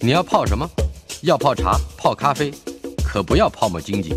[0.00, 0.68] 你要泡什么？
[1.22, 2.52] 要泡茶、泡咖啡，
[3.04, 4.10] 可不要泡沫经济；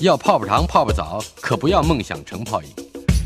[0.00, 2.68] 要泡泡糖、泡泡澡，可不要梦想成泡影；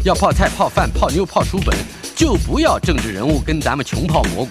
[0.05, 1.77] 要泡菜、泡饭、泡妞、泡书本，
[2.17, 4.51] 就不要政治人物跟咱们穷泡蘑菇。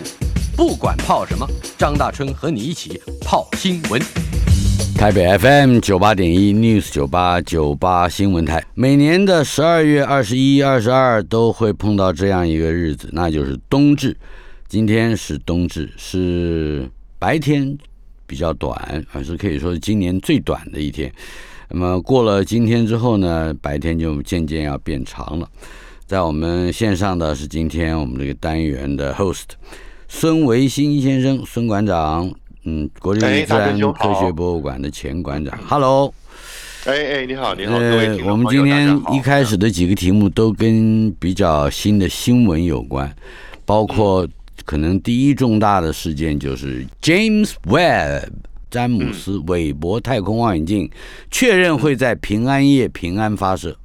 [0.55, 1.46] 不管泡什么，
[1.78, 4.01] 张大春和你一起泡新闻。
[4.96, 14.15] 台北 FM 九八点一 News 九八九八新闻台，每年的十二月二十一、二十二都会碰到这样一个日子，那就是冬至。
[14.69, 16.89] 今天是冬至，是
[17.20, 17.77] 白天。
[18.30, 21.09] 比较短，而是可以说是今年最短的一天。
[21.70, 25.49] 那么过了今天之后呢，白天就渐渐要变长了。
[26.05, 29.45] 在我们线上的是今天我们这个单元的 host
[30.09, 32.30] 孙维新先生，孙馆长，
[32.66, 35.58] 嗯，国立自然科学博物馆的前馆长。
[35.66, 36.13] Hello，
[36.84, 43.09] 哎哎，你好，你好，各位我们今天一开始的几个题目都跟比较新的新闻有关，
[43.63, 44.27] 包括。
[44.67, 48.27] 可能第一重大的事件就是 James Webb
[48.70, 50.91] 詹姆斯韦伯太空望远镜
[51.31, 53.78] 确认会在平安夜平安发射。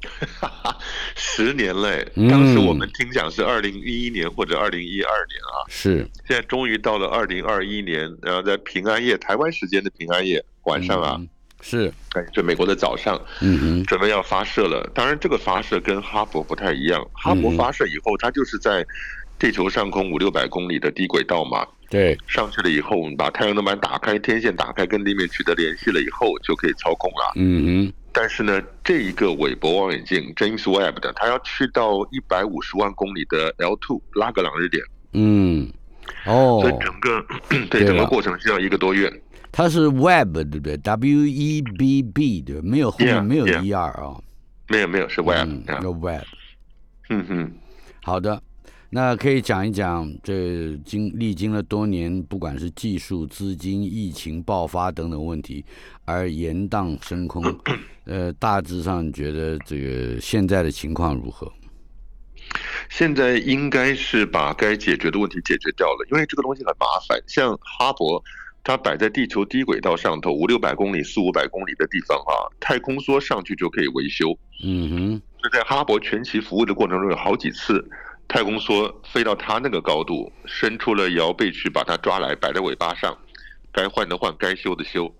[1.16, 11.18] 十年嘞，当时我们听讲是二零一一年或者二零一二年啊，是现在终于到了二零二一年，然后在平安夜台湾时间的平安夜晚上啊，
[11.62, 14.86] 是哎，就美国的早上，嗯哼，准备要发射了。
[14.94, 18.84] 当然，这个发射跟哈勃不太一样，哈勃发射以后，它就是在。
[19.38, 27.32] 地球上空五六百公里的低轨道嘛，对，上去了以后，我们把太阳能板打开，天线打开，跟地面取得联系了以后，就可以操控了。
[27.36, 27.92] 嗯哼。
[28.10, 34.82] 但是呢，这一个韦伯望远镜 James Webb 的，它要去到一百五十万公里的 L2 拉格朗日点。
[35.12, 35.70] 嗯。
[36.26, 36.58] 哦。
[36.60, 37.24] 所以整个
[37.70, 39.12] 对整个过程需要一个多月。
[39.52, 44.16] 它是 Webb 对不对？W E B B 对，没有后面没有 E R 啊。
[44.68, 45.82] 没有没有是 Webb。
[45.82, 46.24] 有 Webb。
[47.10, 47.52] 嗯哼。
[48.02, 48.42] 好的。
[48.90, 55.62] 那可以讲一讲，这经历经了多年，不管是技术、资金、疫情爆发等等问题，
[56.06, 57.44] 而延宕升空。
[58.06, 61.52] 呃，大致上觉得这个现在的情况如何？
[62.88, 67.22] 现在应该是把该解决的问题解决掉了，因为这个东西很麻烦。
[67.26, 68.22] 像哈勃，
[68.64, 74.34] 它摆在地球低轨道上头，五六百公里、四五百公里的地方啊，太空梭上去就可以维修。
[74.64, 75.22] 嗯哼。
[75.42, 77.86] 就在哈勃全期服务的过程中，有好几次。
[78.28, 83.16] 太空梭飞到它那个高度，伸出了摇臂去把它抓来，摆在尾巴上，
[83.72, 85.10] 该换的换，该修的修。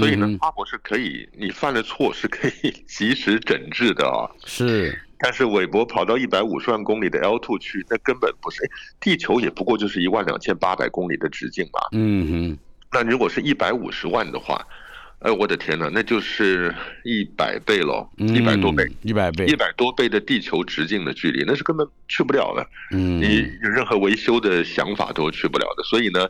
[0.00, 4.26] 所以呢，阿伯是可以，你犯了错是可以 及时整治的啊。
[4.44, 8.58] 是，但是韦伯跑到一百五十万公里的 L two 去，那根本不是。
[8.98, 11.80] 地球也不过就是一万两千八百公里的直径嘛。
[11.92, 12.58] 嗯哼。
[12.90, 14.66] 那如果是一百五十万的话。
[15.20, 22.64] 哎，我的天哪，那就是一百倍喽，一百多倍，一百倍，一百多倍的地球直径的距离，那是根本去不了的。
[22.92, 25.82] 嗯，你有任何维修的想法都去不了的。
[25.82, 26.24] 所以呢，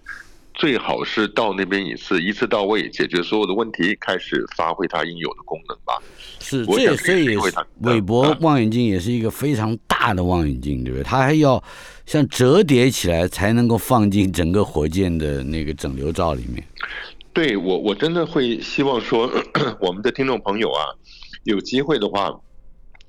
[0.55, 6.03] 最好是到那边一次，一次到位，解决所有的问题，开始发挥它应有的功能吧。
[6.41, 7.37] 是，这也所以
[7.83, 11.05] 韦伯望远镜也是一个非常大的望远镜，对不对？
[11.05, 11.63] 它还要
[12.07, 16.65] 像折叠起来才能够放进整个火箭的那个整流罩里面。
[17.39, 19.31] 对我，我真的会希望说，
[19.79, 20.91] 我们的听众朋友啊，
[21.45, 22.35] 有机会的话，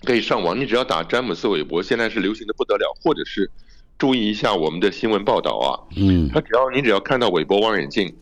[0.04, 3.50] 可以上网，你只要打詹姆斯韦伯，现在是流行的不得了，或者是
[3.98, 8.16] 注意一下我们的新闻报道啊，嗯，他只要你只要看到韦伯望远镜，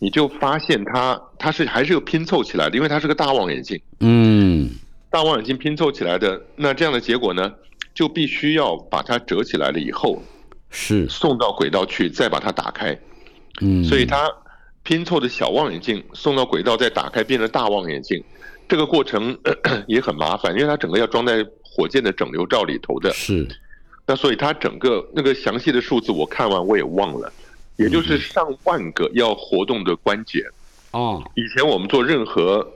[0.00, 4.68] 你就发现它它是还是有拼凑起来的，因为它是个大望远镜，嗯，
[5.08, 7.50] 大望远镜拼凑起来的，那这样的结果呢，
[7.94, 10.22] 就必须要把它折起来了以后，
[10.68, 11.08] 是。
[11.08, 13.00] 送到轨道去，再把它打开，
[13.62, 14.30] 嗯，所以它。
[14.84, 18.22] 拼凑的小望远镜送到轨道，再打开变成大望远镜，
[18.68, 19.36] 这个过程
[19.88, 23.10] 也很麻烦，因为它整个要装在火箭的整流罩里头的。
[23.10, 23.48] 是，
[24.06, 27.32] 那所以它整个那个详细的数字我看完我也忘了，
[27.76, 30.44] 也就是上万个要活动的关节。
[30.92, 32.70] 哦，以前我们做任何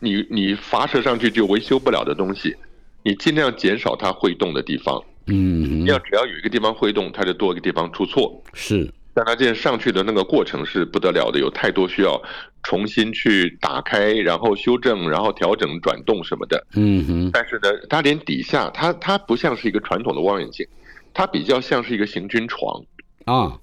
[0.00, 2.56] 你你发射上去就维修不了的东西，
[3.04, 5.02] 你尽量减少它会动的地方。
[5.28, 8.42] 嗯，要只要有一个地方会动，它就多一个地方出错。
[8.52, 8.92] 是。
[9.16, 12.22] 但它这上去的那个过程是不得了的，有太多需要
[12.62, 16.66] 重新去打开，然后修正，然后调整、转动什么的。
[16.74, 17.30] 嗯哼。
[17.32, 20.66] 但是呢，它连底下，它它不像是一个传统的望远镜，
[21.14, 22.84] 它比较像是一个行军床
[23.24, 23.58] 啊。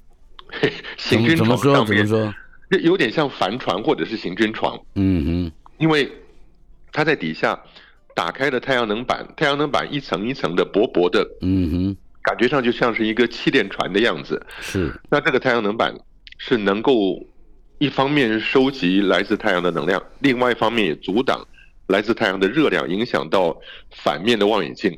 [0.98, 2.34] 行军床上面说，
[2.82, 4.76] 有点像帆船或者是行军床。
[4.96, 5.52] 嗯哼。
[5.78, 6.12] 因为
[6.92, 7.62] 它在底下
[8.16, 11.24] 打开的太阳能板，太阳能板一层一层的薄薄的。
[11.42, 11.98] 嗯哼。
[12.24, 14.44] 感觉上就像是一个气垫船的样子。
[14.62, 14.92] 是。
[15.10, 15.94] 那这个太阳能板
[16.38, 17.22] 是能够
[17.78, 21.46] 一方面收集来自太阳的能量，另外一方面也阻挡
[21.88, 23.56] 来自太阳的热量影响到
[23.92, 24.98] 反面的望远镜。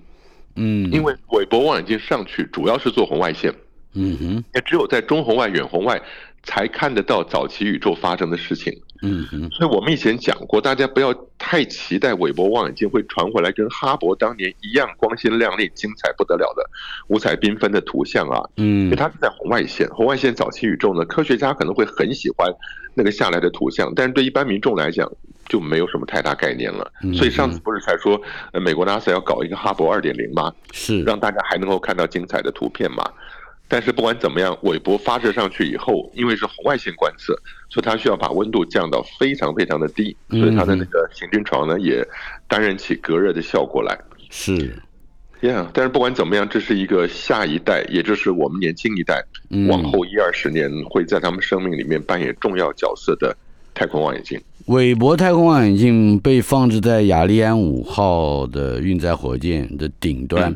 [0.56, 0.90] 嗯。
[0.92, 3.54] 因为韦伯望远镜上去主要是做红外线。
[3.94, 4.44] 嗯哼。
[4.54, 6.02] 也只有在中红外、远红外
[6.46, 8.74] 才看得到早期宇宙发生的事情。
[9.02, 16.68] 嗯嗯，所以我们以前讲过，大家不要太期待韦伯望远镜会传回来跟哈勃当年一样光鲜亮丽、精彩不得了的
[17.10, 18.42] 五彩缤纷的图像啊。
[18.56, 22.50] 嗯，因为它是在红外线，红外线早期宇宙呢，科学家可能会很喜欢
[22.94, 25.12] 那个下来的图像，但是对一般民众来讲
[25.50, 26.90] 就没有什么太大概念了。
[27.14, 28.20] 所以上次不是才说，
[28.54, 30.52] 呃，美国 NASA 要搞一个哈勃二点零吗？
[30.72, 33.04] 是让大家还能够看到精彩的图片嘛？
[33.68, 37.34] 但是不管怎么样，韦伯发射上去以后，因为是红外线观测，
[37.70, 42.08] 所以它需要把温度降到非常非常的低，所以它的那个行军床呢也
[42.48, 43.98] 担任起隔热的效果来。
[44.30, 44.76] 是
[45.42, 45.68] ，Yeah。
[45.74, 49.24] 但是不管怎么样，这是一个下一代，也就是我们年轻一代，
[49.68, 53.36] 往后一二十年会在他们生命里面扮演重要角色的
[53.74, 54.40] 太空望远镜。
[54.68, 60.56] 韦伯太空望远镜被放置在雅利安五号的运载火箭的顶端。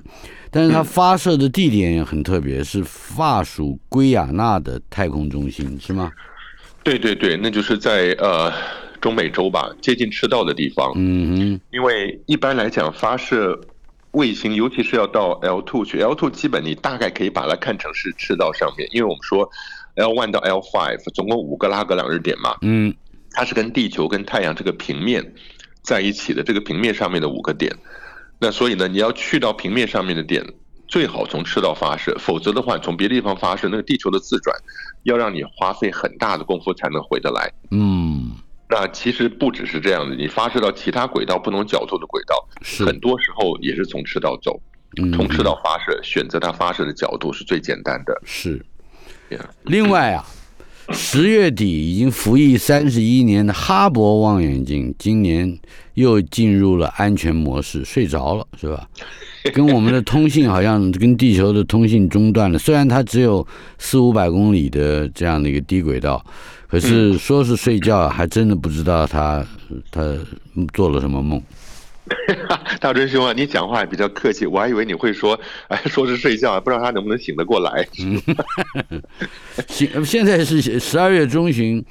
[0.51, 6.11] 但是它发射的地点也很特别，是法属圭亚那的太空中心，是吗？
[6.83, 8.51] 对对对，那就是在呃
[9.01, 10.91] 中美洲吧，接近赤道的地方。
[10.95, 11.61] 嗯哼。
[11.71, 13.59] 因为一般来讲，发射
[14.11, 19.47] 卫星，尤其是要到 L two 去，L two 基本你大概可以把它看成是赤道上面，因为我们说
[19.95, 22.55] L one 到 L five 总共五个拉格朗日点嘛。
[22.61, 22.93] 嗯。
[23.31, 25.33] 它是跟地球跟太阳这个平面
[25.83, 27.71] 在一起的，这个平面上面的五个点。
[28.39, 30.45] 那所以呢，你要去到平面上面的点，
[30.87, 34.55] 最好从赤道发射，否则的话，从别的地方发射，那个地球的自转，
[35.03, 37.51] 要让你花费很大的功夫才能回得来。
[37.71, 38.31] 嗯，
[38.69, 42.47] 那其实不只是这样的，你发射到其他轨道不同角度的轨道，
[42.85, 44.61] 很多时候也是从赤道走，
[45.13, 48.21] 从赤道发射，选择它发射的角度是最简单的。
[48.23, 48.65] 是，
[49.63, 50.25] 另外啊。
[50.91, 55.57] 十月底已经服役三十一年的哈勃望远镜，今年
[55.93, 58.87] 又进入了安全模式，睡着了是吧？
[59.53, 62.59] 跟我们的通信好像跟地球的通信中断了。
[62.59, 63.45] 虽然它只有
[63.77, 66.23] 四五百公里的这样的一个低轨道，
[66.67, 69.45] 可是说是睡觉，还真的不知道它
[69.91, 70.15] 它
[70.73, 71.41] 做了什么梦。
[72.79, 77.87] 大真兄啊，你讲话也比较客气，我还以为你会说，哎，说是睡觉，不知道他能不能醒得过来。
[79.67, 81.83] 醒，现在是十二月中旬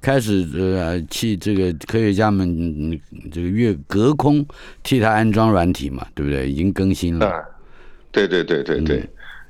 [0.00, 3.00] 开始，呃，去这个科学家们
[3.32, 4.44] 这个月隔空
[4.82, 6.48] 替他安装软体嘛，对不对？
[6.50, 7.44] 已经更新了。
[8.12, 8.98] 对对对对对，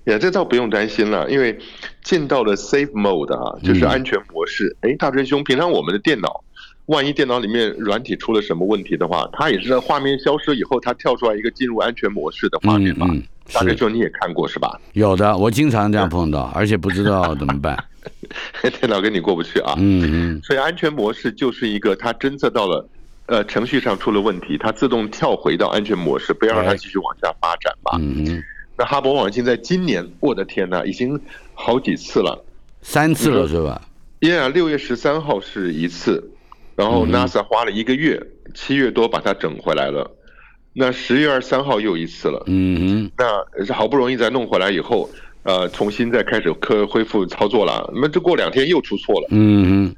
[0.04, 1.58] 呀，这倒不用担心了，因为
[2.02, 4.76] 进到了 Safe Mode 啊，就是安全模式。
[4.80, 6.43] 哎，大真兄，平常我们的电脑。
[6.86, 13.06] 万一电脑里面软体出了什么问题的话，它也是在画面消失以后，它跳出来一个进入安全模式的画面嘛？
[13.52, 14.78] 大概就你也看过是吧？
[14.92, 17.82] 有的，我经常这样碰到，而且不知道怎么办。
[18.80, 19.74] 电脑跟你过不去啊。
[19.78, 20.40] 嗯嗯。
[20.42, 22.86] 所以安全模式就是一个，它侦测到了，
[23.26, 27.96] 呃，程序上出了问题，它自动跳回到安全模式，不要让它继续往下发展吧。
[27.98, 28.42] 嗯嗯。
[28.76, 31.18] 那哈勃望远镜在今年，我的天呐，已经
[31.54, 32.44] 好几次了，
[32.82, 33.80] 三次了是吧？
[34.20, 36.30] 耶，六月十三号是一次。
[36.76, 38.20] 然后 NASA 花了一个月，
[38.54, 40.10] 七月多把它整回来了。
[40.72, 42.42] 那十月二十三号又一次了。
[42.46, 45.08] 嗯那好不容易再弄回来以后，
[45.44, 47.88] 呃，重新再开始科恢复操作了。
[47.94, 49.28] 那么这过两天又出错了。
[49.30, 49.94] 嗯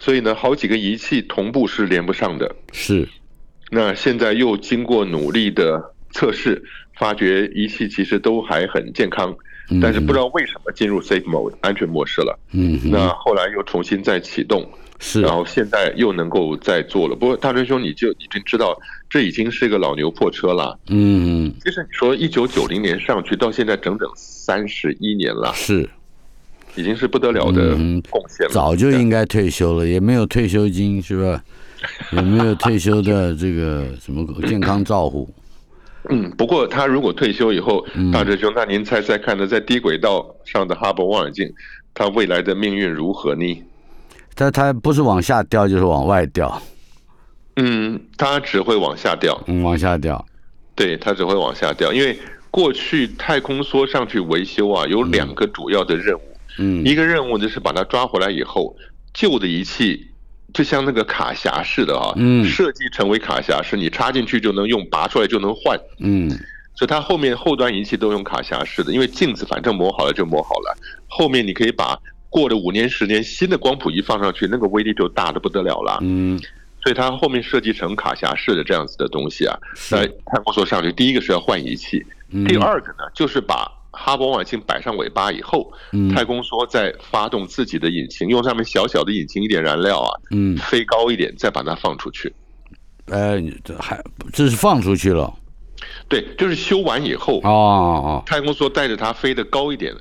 [0.00, 2.56] 所以呢，好几个仪器同步是连不上的。
[2.72, 3.06] 是。
[3.70, 6.60] 那现在又经过努力的测试，
[6.98, 9.32] 发觉仪器其实都还很健康，
[9.80, 12.36] 但是不知道为什么进入 Safe Mode 安全模式了。
[12.50, 14.68] 嗯那后来又重新再启动。
[15.02, 17.16] 是，然后现在又能够再做了。
[17.16, 18.78] 不过大春兄，你就已经知道，
[19.08, 20.78] 这已经是一个老牛破车了。
[20.88, 25.88] 嗯，其实你说一九九零年上去到现在整整三十一年了，是，
[26.76, 27.74] 已经是不得了的
[28.10, 28.52] 贡献了。
[28.52, 31.42] 早就应该退休了，也没有退休金，是吧？
[32.12, 35.26] 也没有退休的这个什么健康照护。
[36.10, 39.46] 嗯，不过他如果退休以后，大哲兄，那您猜猜看呢？
[39.46, 41.50] 在低轨道上的哈勃望远镜，
[41.94, 43.62] 他未来的命运如何呢？
[44.34, 46.60] 它它不是往下掉，就是往外掉。
[47.56, 49.38] 嗯，它只会往下掉。
[49.46, 50.24] 嗯，往下掉。
[50.74, 52.18] 对，它只会往下掉，因为
[52.50, 56.22] 过去太空梭上去维修啊，有两个主要的任务。
[56.58, 56.82] 嗯。
[56.86, 58.74] 一个任务就是把它抓回来以后，
[59.12, 60.08] 旧的仪器
[60.54, 65.78] 就像那个卡匣似的啊，嗯，设计成为卡匣是，你插进去就能用，拔出来就能换。
[65.98, 66.30] 嗯。
[66.74, 71.98] 所以它后面后端仪器都用卡匣式的，因为镜子反正磨好了就磨好了，后面你可以把。
[72.30, 75.98] 过了五年十年，新的光谱仪放上去，那个威力就大的不得了了。
[76.00, 76.38] 嗯，
[76.82, 79.58] 所以它后面设计成卡匣式的这样子的东西啊。
[79.74, 82.06] 在太空梭上去，第一个是要换仪器，
[82.46, 85.72] 第二个呢就是把哈勃望远镜摆上尾巴以后，
[86.14, 92.32] 太空梭再发动自己的引擎，用上面小小的引擎一点燃料啊，嗯，飞高一点，再把它放出去。
[93.06, 94.00] 呃，这还
[94.32, 95.34] 这是放出去了？
[96.08, 99.92] 对，就是修完以后哦哦，太空梭带着它飞得高一点。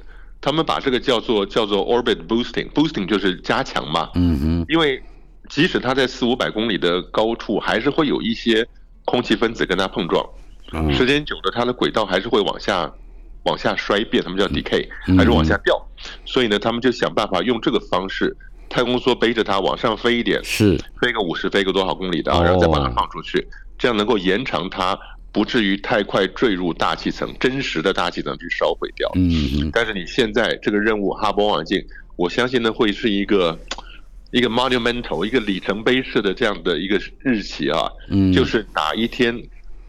[0.41, 4.09] 他们把这个叫做叫做 orbit boosting，boosting 就是加强嘛。
[4.15, 4.65] 嗯哼。
[4.69, 5.01] 因为
[5.49, 8.67] 即使它在四五百公里的高处，还是会有一些
[9.05, 10.23] 空气分子跟它碰撞。
[10.71, 12.93] 嗯时间久了，它的轨道还是会往下
[13.43, 15.75] 往下衰变，他们叫 decay，还是往下掉。
[16.25, 18.37] 所以呢，他们就想办法用这个方式，
[18.69, 23.47] 太空梭背着它往上飞一点，是飞个五十，飞个多少公里的啊，哦然后再把它放出去，
[23.79, 24.95] 这样能够延长它，
[25.31, 29.09] 不至于太快坠入大气层，真实的大气层去烧毁掉。
[29.15, 31.83] 嗯嗯但是你现在这个任务哈勃望远镜，
[32.15, 33.57] 我相信呢会是一个
[34.31, 39.35] 一个 monumental 一个里程碑式的这样的一个日期啊，嗯就是哪一天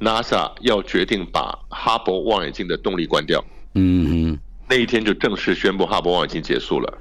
[0.00, 3.44] NASA 要决定把哈勃望远镜的动力关掉，
[3.74, 4.38] 嗯嗯。
[4.68, 6.98] 那一天就正式宣布哈勃望远镜结束了。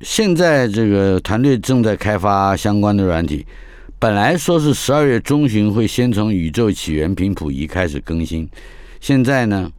[0.00, 3.44] 现在这个团队正在开发相关的软体，
[4.00, 8.48] 本来说是十二月中旬会先从宇宙起源频谱仪开始更新，
[9.00, 9.72] 现在呢？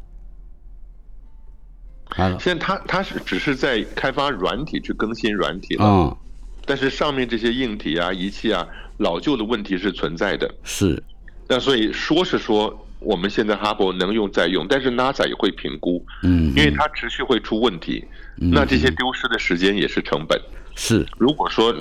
[2.38, 6.18] 现在它它是只是在开发软体去更新软体了，嗯，
[6.66, 10.54] 但是上面这些硬体啊、仪器啊，老旧的问题是存在的。
[10.64, 11.02] 是，
[11.48, 18.04] 那所以说是说我们现在哈勃能用再用，但是 NASA 也会评估，嗯，因为它持续会出问题，
[18.36, 20.38] 那这些丢失的时间也是成本。
[20.76, 21.74] 是，如果说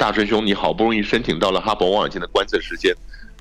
[0.00, 2.90] 大春兄你好不容易申请到了哈勃望远镜的观测时间，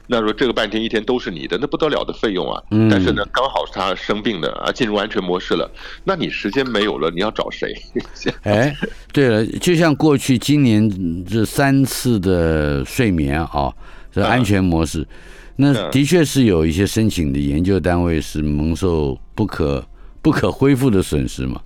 [0.08, 2.62] 那说这个半天一天都是你的，那不得了的费用啊！
[2.72, 2.89] 嗯。
[2.89, 5.72] 但是呢，刚好是他生病的啊，进入安全模式了，
[6.04, 7.74] 那你时间没有了，你要找谁？
[8.44, 8.75] 哎，
[9.13, 13.74] 对了，就像过去今年这三次的睡眠啊，
[14.12, 15.08] 这安全模式，
[15.56, 15.89] 那嗯。
[15.92, 19.88] 的确是有一些申请的研究单位是蒙受不可
[20.22, 21.62] 不可恢复的损失嘛，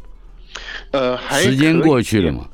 [0.91, 2.47] 呃，还时间过去了嘛，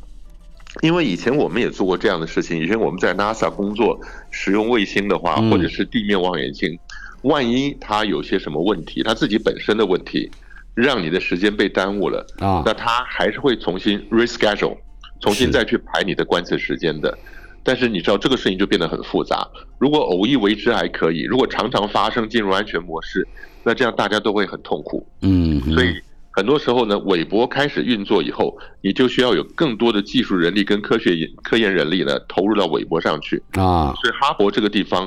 [0.82, 4.00] 因为以前我们也做过这样的事情，以前我们在 NASA 工作，
[4.32, 6.78] 使用卫星的话，嗯或者是地面望远镜，
[7.24, 10.32] 万一它有些什么问题，它自己本身的问题，
[10.74, 14.78] 让你的时间被耽误了，啊那它还是会重新 reschedule，
[15.20, 17.18] 重新再去排你的观测时间的。
[17.62, 19.46] 但是你知道这个事情就变得很复杂，
[19.78, 23.28] 如果偶一为之还可以，如果常常发生进入安全模式，
[23.64, 25.06] 那这样大家都会很痛苦。
[25.22, 25.94] 嗯，所以
[26.40, 33.44] 很多时候呢，韦伯开始运作以后，你就需要有更多的技术人力跟科学研科研人力呢投入到韦伯上去。
[33.56, 35.06] 啊，所以哈勃这个地方，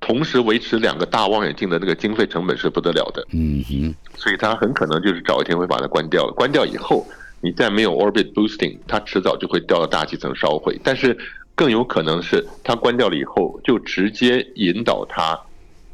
[0.00, 6.32] 同时维持两个大望远镜的那个经费成本是不得了的，嗯哼，所以它很可能就是找一天会把它关掉了。
[6.32, 7.06] 关掉以后，
[7.40, 10.76] 你再没有 orbit boosting，它迟早就会掉到大气层烧毁。
[10.82, 11.16] 但是
[11.54, 15.38] 更有可能是它关掉了以后，就直接引导它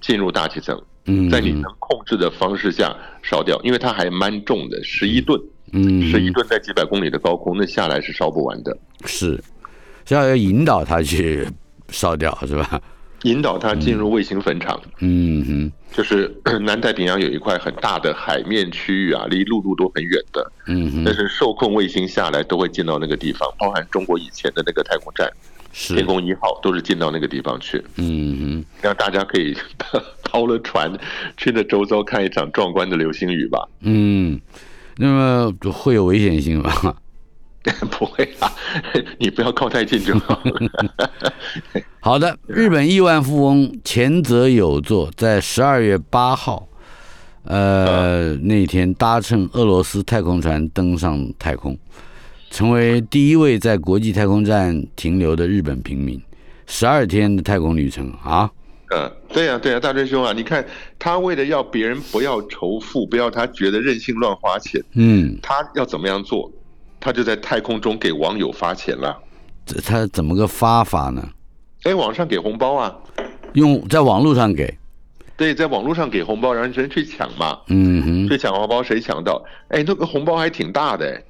[0.01, 0.83] 进入大气层。
[1.11, 5.41] 嗯，在你能控制的方式下烧掉，因为它还蛮重的，十一吨，
[5.73, 6.03] 嗯。
[6.09, 8.77] 十一吨在几百公里的高空，那下来是烧不完的。
[9.05, 9.43] 是，
[10.07, 11.47] 是要要引导它去
[11.89, 12.81] 烧掉是吧？
[13.25, 15.45] 引导它进入卫星坟场，嗯。
[15.45, 25.29] 哼，就是 南太平洋有一块很大的海面区域啊，离陆路都很远的，嗯哼，但是受控卫星下来都会进到那个地方，包含中国以前的那个太空站。
[25.29, 29.57] 是天，宫一号都是进到那个地方去，嗯让大家可以
[30.25, 30.93] 抛了船
[31.37, 33.69] 去那周遭看一场壮观的流星雨吧。
[33.81, 34.41] 嗯，
[34.97, 36.97] 那么会有危险性吧？
[37.91, 38.51] 不会啊，
[39.19, 41.03] 你不要靠太近就好了。
[42.01, 46.67] 好的，日本亿万富翁前泽有作在十二月八号，
[47.45, 51.79] 呃，那天搭乘俄罗斯太空船登上太空，
[52.51, 56.21] 成为第一位在国际太空站停留的日本平民。
[56.67, 58.51] 十二天的太空旅程啊，
[58.91, 60.65] 嗯，对呀、对呀、大真兄啊，你看
[60.99, 66.51] 他为了要别人不要仇富，不要他觉得任性乱花钱，嗯，他要怎么样做？
[67.01, 69.17] 他就在太空中给网友发钱了。
[69.65, 71.29] 这他怎么个发法呢？
[71.85, 72.95] 哎，网上给红包啊，
[73.55, 74.77] 用在网络上给，
[75.37, 77.59] 对，在网络上给红包，让人去抢嘛。
[77.69, 79.43] 嗯哼，去抢红包，谁抢到？
[79.69, 81.23] 哎，那个红包还挺大的哎。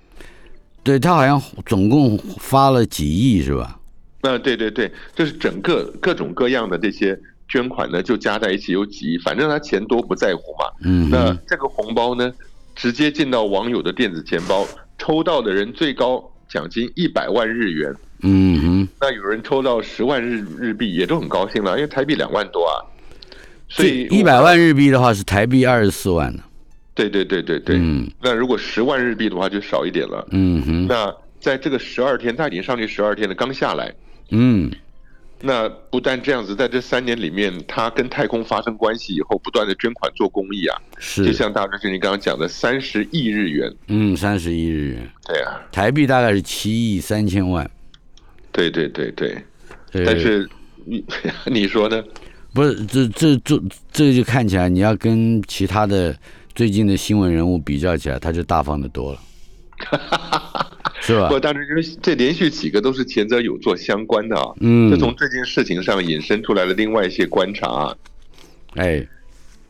[0.83, 3.79] 对他好像总共发了几亿是吧？
[4.23, 7.19] 那、对对对，就是整个各种各样的这些
[7.49, 10.71] 捐款呢，就加在一起有几亿，反正他钱多不在乎嘛。
[10.83, 12.31] 嗯那，这个红包呢，
[12.75, 14.67] 直接进到网友的电子钱包，
[14.99, 17.95] 抽到的人最高奖金一百万日元。
[18.23, 22.77] 嗯哼，那有人抽到十万日日币，也都很高兴了，因为台币两万多啊。
[23.71, 26.43] 所以一百万日币的话是台币二十四万呢。
[27.09, 27.77] 对对对对对。
[27.79, 30.27] 嗯那如果十万日币的话，就少一点了。
[30.33, 33.93] 嗯哼，那在这个十二天，他已经上去十二天了，刚下来。
[34.31, 34.71] 嗯
[35.43, 47.69] 那不但这样子，在这三年里面，他跟太空发生关系以后，不断的捐款做公益啊，是就像大志你刚刚讲的三十亿日元，嗯三十亿日元，对啊，台币大概是七亿三千万。
[48.53, 49.35] 对对对对，
[49.93, 50.47] 呃但是
[50.85, 51.03] 你
[51.47, 52.05] 你说呢？
[52.53, 56.15] 不是这这这这就看起来你要跟其他的
[56.61, 59.21] 最近的新闻人物比较起来，他就大方的多了。
[61.01, 61.27] 是吧？
[61.31, 64.45] 不，但是这连续几个都是前者有做相关的啊。
[64.61, 67.67] 嗯，就从这件事情上引申出来了另外一些观察。
[67.67, 67.97] 啊
[68.75, 69.09] 哎，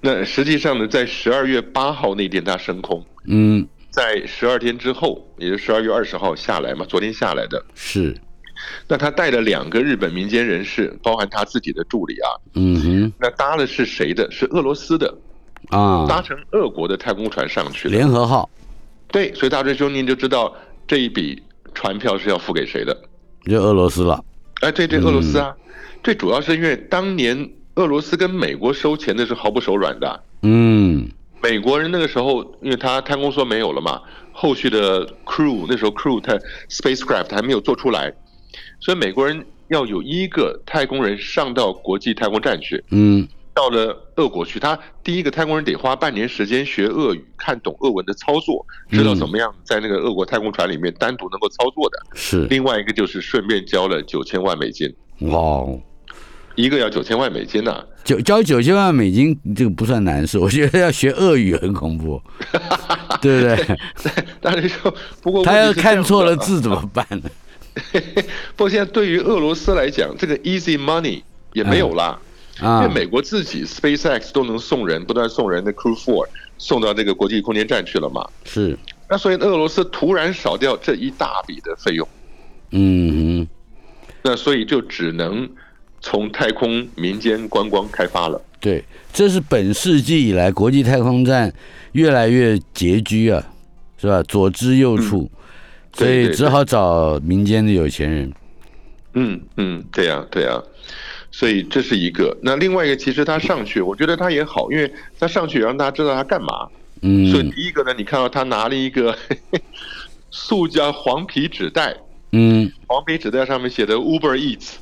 [0.01, 3.07] 那实际上呢，在十二月八号那天他升空。
[3.27, 7.65] 嗯，在十二天之后，也就十二月二十号下来嘛，昨天下来的。
[7.73, 8.17] 是。
[8.89, 12.29] 那他带了两个日本民间人士，包含他自己的助理啊。
[12.55, 13.13] 嗯哼。
[13.17, 14.29] 那搭的是谁的？
[14.33, 15.17] 是俄罗斯的。
[15.71, 16.07] 啊。
[16.07, 17.89] 搭乘俄国的太空船上去。
[17.89, 18.49] 联合号。
[19.09, 20.55] 对，所以大师兄您就知道。
[20.89, 21.41] 这一笔
[21.73, 22.97] 船票是要付给谁的？
[23.45, 24.25] 就俄罗斯了。
[24.61, 25.55] 哎，对对，俄罗斯啊。
[26.03, 30.23] 最主要是因为当年俄罗斯跟美国收钱的是毫不手软的。
[30.43, 31.09] 嗯。
[31.41, 36.37] 美国人那个时候，因为他太空梭没有了嘛，后续的 crew 那时候 crew 他
[36.69, 38.13] spacecraft 还没有做出来，
[38.81, 42.83] 所以美国人要有一个太空人上到国际太空站去。
[42.91, 43.29] 嗯。
[43.61, 51.99] 到了俄国去，他第一个太空人得花半年时间学俄语，看懂俄文的操作，知道怎么样在那个俄国太空船里面单独能够操作的。
[52.15, 54.91] 是另外一个就是顺便交了九千万美金。
[55.31, 55.63] 哇，
[56.55, 57.85] 一个要九千万美金呢？
[58.03, 62.19] 九交九千万美金这个不算难事，我觉得要学俄语很恐怖，
[63.21, 63.79] 对不对？
[64.41, 67.29] 但是说不过他要看错了字怎么办呢？
[68.57, 72.19] 不过现在对于俄罗斯来讲，这个 easy money 也没有了。
[72.63, 76.27] 因为美国自己 SpaceX 都能送人，不断送人的 Crew Four
[76.59, 78.27] 送到这个国际空间站去了嘛？
[78.45, 78.79] 是。
[79.09, 82.07] 那所以俄罗斯突然少掉这一大笔的费用，
[82.71, 83.45] 嗯，
[84.23, 85.51] 那所以就只能
[86.01, 88.41] 从太空民间观光开发了。
[88.61, 91.53] 对，这是本世纪以来国际太空站
[91.93, 93.45] 越来越拮据啊，
[93.99, 94.23] 是吧？
[94.23, 95.29] 左支右绌，
[95.93, 98.33] 所以只好找民间的有钱人。
[99.15, 100.63] 嗯嗯，对呀对呀。
[101.33, 106.69] 所以这是一个，那另外一个其实他上去，我觉得他也好，因为他上去让大家知道他干嘛。
[107.03, 107.31] 嗯。
[107.31, 109.17] 所以第一个呢，你看到他拿了一个
[110.31, 111.97] 塑胶黄皮纸袋，
[112.33, 114.75] 嗯，黄皮纸袋上面写的 Uber Eats。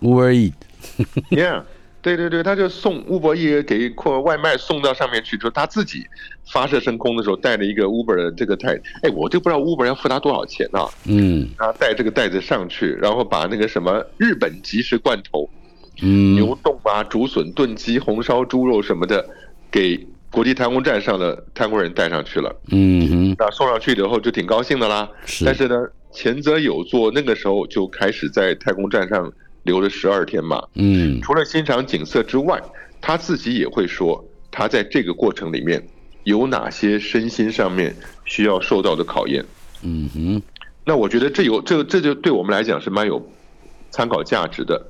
[0.00, 0.52] Uber Eats。
[1.30, 1.64] Yeah，
[2.00, 6.06] 对对对，他就送 Uber Eats 给客外卖送到上面去，就他自己
[6.50, 10.80] 发射升空的时候带了一个 Uber 的这个袋，哎，我就不知道 Uber 要付他多少钱呢？
[11.04, 11.48] 嗯。
[11.58, 15.48] 他带这个袋子上去，然后把那个什么日本即食罐头。
[16.00, 19.28] 牛冻啊，竹笋炖鸡、红烧猪肉什么的，
[19.70, 22.54] 给国际太空站上的太空人带上去了。
[22.70, 25.08] 嗯哼，那送上去以后就挺高兴的啦。
[25.26, 25.76] 是，但是呢，
[26.12, 29.32] 前泽有作那个时候就开始在太空站上
[29.64, 30.62] 留了十二天嘛。
[30.74, 32.60] 嗯，除了欣赏景色之外，
[33.00, 35.82] 他自己也会说，他在这个过程里面
[36.24, 39.44] 有哪些身心上面需要受到的考验。
[39.82, 40.42] 嗯哼，
[40.84, 43.20] 那我觉得这有这这就对我们来讲是蛮有
[43.90, 44.80] 参考价值的。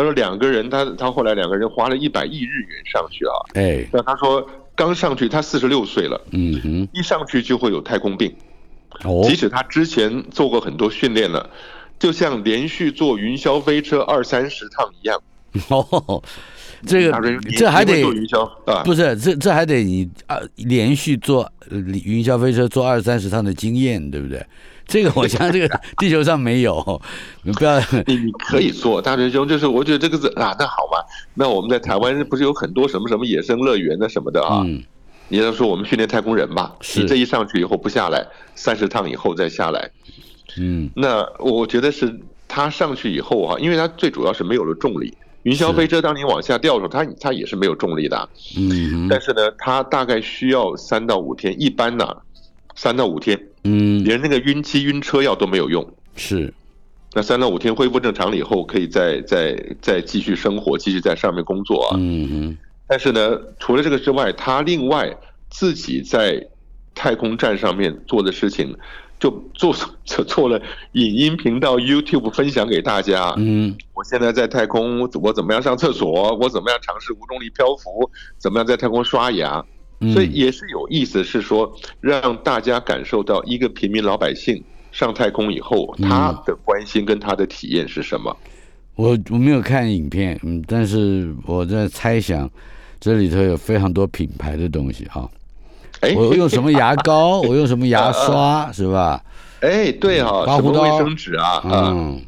[0.00, 3.34] 他说两个人，他他后来两个人花了一百亿日元上去啊。
[3.54, 6.18] 哎，那他说刚上去，他四十六岁了。
[6.30, 8.34] 嗯哼，一上去就会有太空病。
[9.04, 11.50] 哦，即使他之前做过很多训练了，
[11.98, 15.20] 就像连续坐云霄飞车二三十趟一样。
[15.68, 16.22] 哦，
[16.86, 17.20] 这个
[17.58, 18.82] 这还得坐云霄啊？
[18.84, 24.44] 不是，这这还得你啊连续坐云霄飞车坐二三十趟的经验，对不对？
[24.90, 27.00] 这个我想，这个地球上没有，
[27.44, 27.78] 你 不要。
[28.06, 31.02] 你你可以做，大师兄，就是我觉得这个是啊，那好吧，
[31.34, 34.62] 那我们在台湾不是有很多什么什么野生乐园的什么的啊？
[34.66, 34.82] 嗯。
[35.28, 38.26] 你要说我们训练太空人吧，你这一上去以后不下来，
[38.56, 39.88] 三十趟以后再下来。
[40.58, 40.90] 嗯。
[40.96, 42.12] 那我觉得是
[42.48, 45.16] 他上去以后哈，因为他最主要是没有了重力。
[45.44, 48.28] 云霄飞车当你往下掉的时候，它它也是没有重力的。
[48.58, 49.06] 嗯。
[49.08, 52.04] 但是呢，它大概需要三到五天，一般呢。
[52.76, 56.52] 三到五天，嗯，连那个晕机晕车药都没有用，是，
[57.12, 62.58] 那三到五天恢复正常了以后，可以再再再继续生活，继续在上面工作啊，嗯嗯。
[62.86, 65.14] 但是呢，除了这个之外，他另外
[65.50, 66.44] 自己在
[66.94, 68.76] 太空站上面做的事情，
[69.18, 70.60] 就做做做了
[70.92, 79.64] 影音频道 YouTube 分享给大家，嗯，我现在在太空，我怎么样上厕所，我怎么样尝试无重力漂浮，怎么样在太空刷牙。
[80.12, 88.34] 所以也是有意思，是说让大家感受到一个平民老百姓上太空以后，他的关心跟他的体验是什么。
[88.96, 92.50] 我我没有看影片，嗯，但是我在猜想，
[92.98, 95.28] 这里头有非常多品牌的东西哈。
[96.00, 97.40] 哎，我用什么牙膏？
[97.48, 98.72] 我用什么牙刷？
[98.72, 99.22] 是吧？
[99.60, 102.20] 哎，对啊，刮胡刀、卫生纸啊，嗯。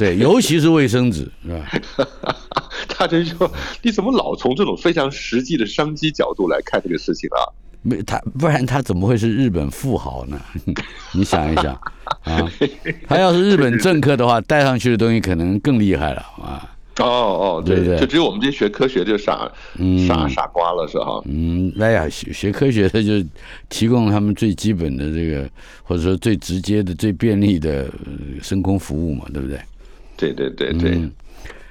[0.00, 1.70] 对， 尤其是卫生纸，是吧？
[2.98, 3.50] 大真说
[3.82, 7.44] ：“你怎么老从这种非常实际的商机角度来看这个事情啊？”
[7.82, 10.40] 没他，不然他怎么会是日本富豪呢？
[11.12, 11.74] 你想一想
[12.24, 12.50] 啊，
[13.06, 16.66] 他要是日本政客的话，带上去的东西可能更厉害了啊。
[16.98, 17.98] 哦哦，对不对？
[17.98, 19.50] 就只有我们这些学科学就傻
[20.06, 21.22] 傻傻瓜了，是哈。
[21.24, 23.26] 嗯，哎呀，学学科学的就
[23.70, 25.48] 提供他们最基本的这个，
[25.82, 27.90] 或者说最直接的、最便利的
[28.42, 29.58] 升空服务嘛，对不对？
[30.32, 31.10] 对对对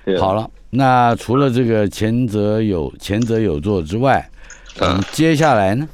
[0.06, 0.20] 对。
[0.20, 4.28] 好了，那除了这个前者有前者有座之外，
[4.82, 5.88] 嗯，接下来呢？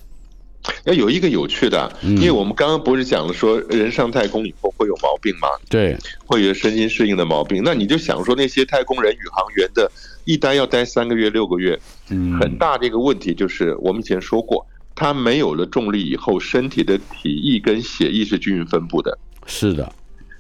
[0.86, 5.48] 要有一个有趣的，因为我们刚刚不是讲了说人上太空以后会有毛病吗？
[5.70, 7.62] 对，会有身心适应的毛病。
[7.63, 9.91] 那你就想说那些太空人、宇航员的，
[10.24, 14.65] 一待要待三个月、六个月，嗯，很大的一个问题就是我们以前说过，
[14.96, 19.15] 他没有了重力以后，身体的体液跟血液是均匀分布的。
[19.46, 19.94] 是的，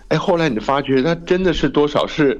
[0.09, 2.39] 哎，后来你发觉它真的是多少是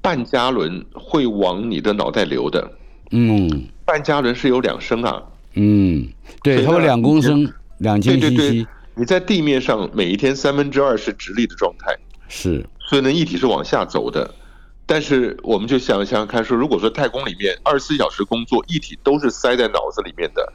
[0.00, 2.72] 半加仑会往你的脑袋流的。
[3.10, 5.22] 嗯，半加仑是有两升啊。
[5.54, 6.06] 嗯，
[6.42, 8.66] 对，它有两公升，两千 cc。
[8.94, 11.94] 你在地面上每一天三分之二是直立的状态，
[12.28, 14.34] 是，所以呢，液体是往下走的。
[14.86, 20.52] 但是我们就想想想看，说如果说太空里面二十四小时工作，液体都是塞在脑子里面的，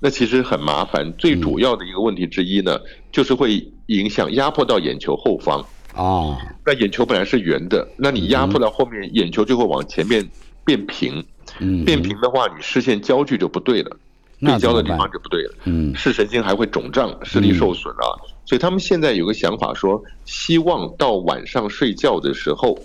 [0.00, 1.12] 那其实很麻烦。
[1.16, 2.80] 最主要的一个问题之一呢，
[3.12, 5.64] 就是会影响压迫到眼球后方
[5.96, 6.38] 啊。
[6.64, 10.26] 那眼球本来是圆的，那你压迫到后面，眼球就会往前面
[10.64, 11.24] 变平。
[11.58, 13.96] 嗯，变平的话，你视线焦距就不对了。
[14.38, 18.04] 对焦的地方就不对了，嗯，视神经还会肿胀，视力受损啊。
[18.44, 22.78] 所以他们现在有个想法，说希望到晚上睡觉的时候，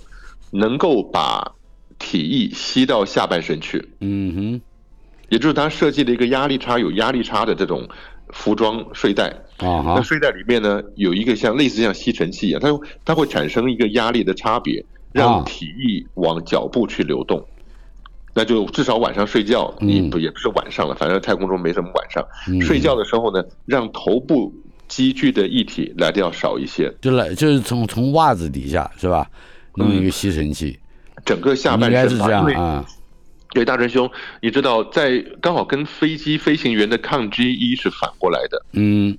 [0.51, 1.51] 能够把
[1.99, 3.85] 体液吸到下半身去。
[3.99, 4.61] 嗯哼，
[5.27, 7.85] 也就是他设计了一个压力差有压力差的这种
[8.31, 9.83] 服装睡袋啊。
[9.95, 12.69] 那睡袋里面呢，有一个像类似像吸尘器一样，它
[13.05, 17.45] 它会产生一个压力的差别，让体液往脚部去流动。
[18.33, 22.25] 那就至少晚上睡觉，你不也不是晚上了，反正太空中没什么晚上。
[22.61, 24.53] 睡觉的时候呢，让头部
[24.87, 26.89] 积聚的液体来的要少一些。
[27.01, 29.29] 就来就是从从袜子底下是吧，
[29.75, 30.79] 弄一个吸尘器，
[31.25, 32.85] 整个下半身是这样啊。
[33.53, 34.09] 对，大师兄，
[34.41, 38.65] 你知道在刚好跟飞机飞行员的抗 G 一是反过来的。
[38.73, 39.17] 嗯。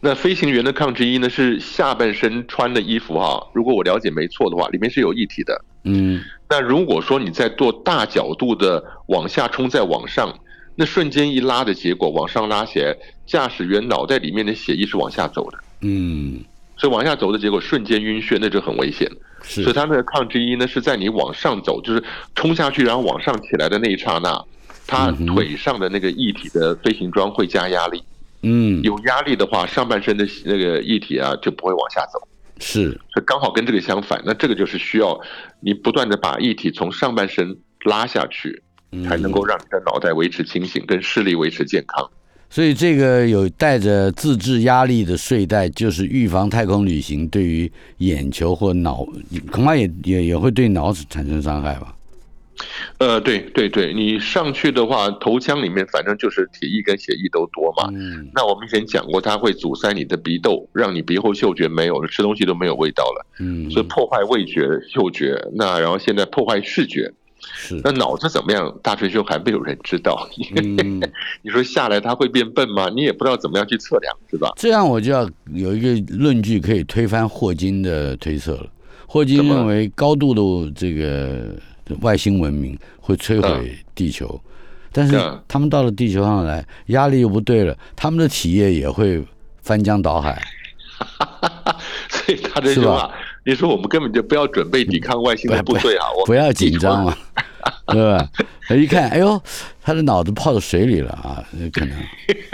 [0.00, 5.64] 那飞行员的抗 G 一呢是下半身穿的衣服哈，如果我了解没错的话，里面是有液体的。
[5.84, 6.22] 嗯。
[6.48, 10.38] 那如果说你在做大角度的往下冲，再往上，
[10.76, 16.44] 那瞬间一拉的结果，往上拉起来，驾驶员脑袋里面的血液是往下走的，嗯，
[16.76, 19.10] 所以往下走的结果瞬间晕眩，那就很危险。
[19.46, 22.02] 是，所以它那个抗 G 一呢，是在你往上走，就是
[22.34, 24.44] 冲下去然后往上起来的那一刹那，
[24.86, 28.02] 它腿上的那个液体的飞行装会加压力，
[28.42, 32.26] 嗯，有压力的话，上半身的那个液体啊就不会往下走。
[32.58, 35.20] 是，刚好跟这个相反，那这个就是需要
[35.60, 38.62] 你不断的把液体从上半身拉下去，
[39.06, 42.08] 才能够让你的脑袋维持清醒，跟视力维持健康。
[42.54, 49.04] 所以这个有带着自制压力的睡袋，就是预防太空旅行对于眼球或脑，
[49.50, 51.92] 恐怕也也也会对脑子产生伤害吧。
[52.98, 57.90] 呃，对对对，你上去的话，头腔里面反正就是体液跟血液都多嘛。
[57.92, 63.26] 嗯，那我们以前讲过，它会阻塞你的鼻窦，让你鼻后嗅觉没有了，吃东西都没有味道了。
[63.40, 65.36] 嗯，所以破坏味觉、嗅觉。
[65.56, 67.12] 那然后现在破坏视觉，
[67.52, 68.72] 是那脑子怎么样？
[68.82, 70.28] 大锤兄还没有人知道。
[71.42, 72.88] 你说下来他会变笨吗？
[72.94, 74.50] 你也不知道怎么样去测量，是吧？
[74.56, 78.66] 这样我就要有一个论据可以推翻霍金的推测了。
[79.06, 81.54] 霍金认为高度的这个。
[82.00, 84.40] 外星文明会摧毁地球，
[84.90, 89.22] 但是他们到了地球上来，压力又不对了，他们的体液也会
[89.60, 90.42] 翻江倒海。
[92.08, 93.12] 所以他这句话，
[93.46, 96.06] 你说我们根本就不要准备抵抗外星的部队啊！
[96.18, 97.16] 我不要紧张嘛，
[97.88, 98.28] 对吧？
[98.66, 99.40] 他一看，哎呦，
[99.82, 101.96] 他的脑子泡到水里了啊，可能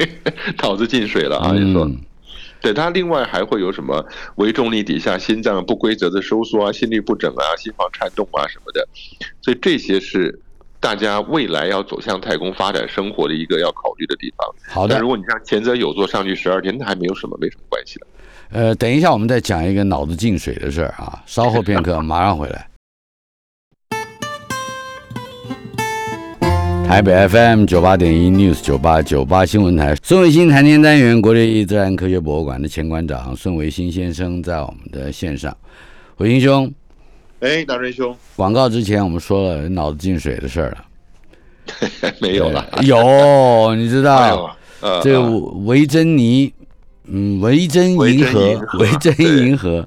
[0.63, 1.53] 脑子进水了啊！
[1.53, 1.91] 你说。
[2.63, 8.87] 对他另外还会有什么微重力底下心脏不规则的收缩啊，心律不整啊，心房颤动啊什么的，
[9.41, 10.39] 所以这些是
[10.79, 14.47] 大家未来要走向太空发展生活的一个要考虑的地方。
[14.69, 18.07] 好的，如果你像前者有座上去十二天，那还没有什么没什么关系的。
[18.53, 22.67] 呃，等一下我们再讲一个脑子进水的事儿啊，稍后片刻马上回来。
[26.85, 35.57] 台北 FM 九八点一 News 九八九八新闻台，孙维新谈天单元，国立自然科学博物馆的前馆长孙维新先生在我们的线上。
[36.17, 36.75] 维新兄，
[37.39, 44.57] 哎，大瑞兄，广告之前我们说了脑子进水的事儿了， 没有了，有，你知道，
[45.05, 45.23] 这个
[45.65, 46.53] 维珍妮，
[47.13, 49.87] 嗯，维珍银河，维珍银河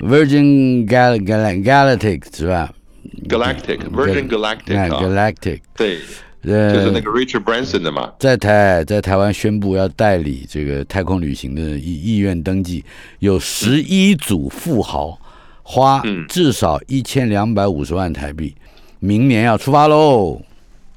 [0.00, 2.70] ，Virgin Gal Gal Galactic 是吧
[3.28, 5.98] ？Galactic Virgin Galactic，Galactic，对，
[6.42, 12.84] 呃，就是那个 Richard Branson 的嘛，在台在台湾宣布要代理这个太空旅行的意意愿登记，
[13.20, 15.18] 有十一组富豪
[15.62, 18.54] 花至少一千两百五十万台币，
[18.98, 20.40] 明年要出发喽。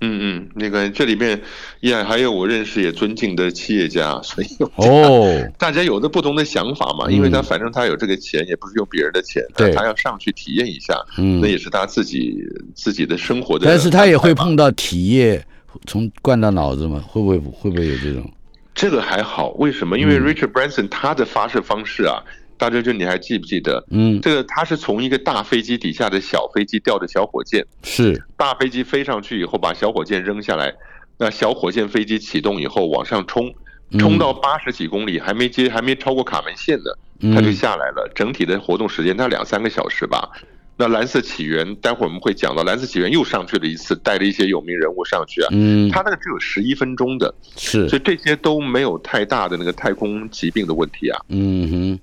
[0.02, 1.42] 嗯嗯，那个这里面
[1.80, 7.10] 也还有我认识也尊敬的企业家，所以哦， 大家有的不同的想法嘛。
[7.10, 13.66] 因为他反正他有这个钱，也不是用别人的钱，对，他要上去体验一下，嗯，那也是他自己自己的生活的。
[13.66, 15.44] 但是他也会碰到体液
[15.86, 17.04] 从灌到脑子嘛？
[17.08, 18.30] 会不会会不会有这种？
[18.74, 19.98] 这个还好，为什么？
[19.98, 22.22] 因为 Richard Branson 他的发射方式啊。
[22.58, 23.84] 大舅舅，你还记不记得？
[23.92, 30.74] 嗯，这个它是从一个大飞机底下的小飞机吊着小火箭，是大飞机飞上去以后把小火箭扔下来，
[31.18, 33.54] 那小火箭飞机启动以后往上冲，
[34.00, 38.10] 冲到八十几公里还没接还没超过卡门线呢，它就下来了。
[38.16, 40.30] 整体的活动时间它两三个小时吧。
[40.78, 45.48] 那蓝色起源待会儿我们会讲到，蓝色起源又上去了一次，带了一些有名人物上去啊。
[45.54, 51.18] 嗯，他那个只有十一分钟的，是，所以这些都没有太大的那个太空疾病的问题啊。
[51.30, 52.00] 嗯哼。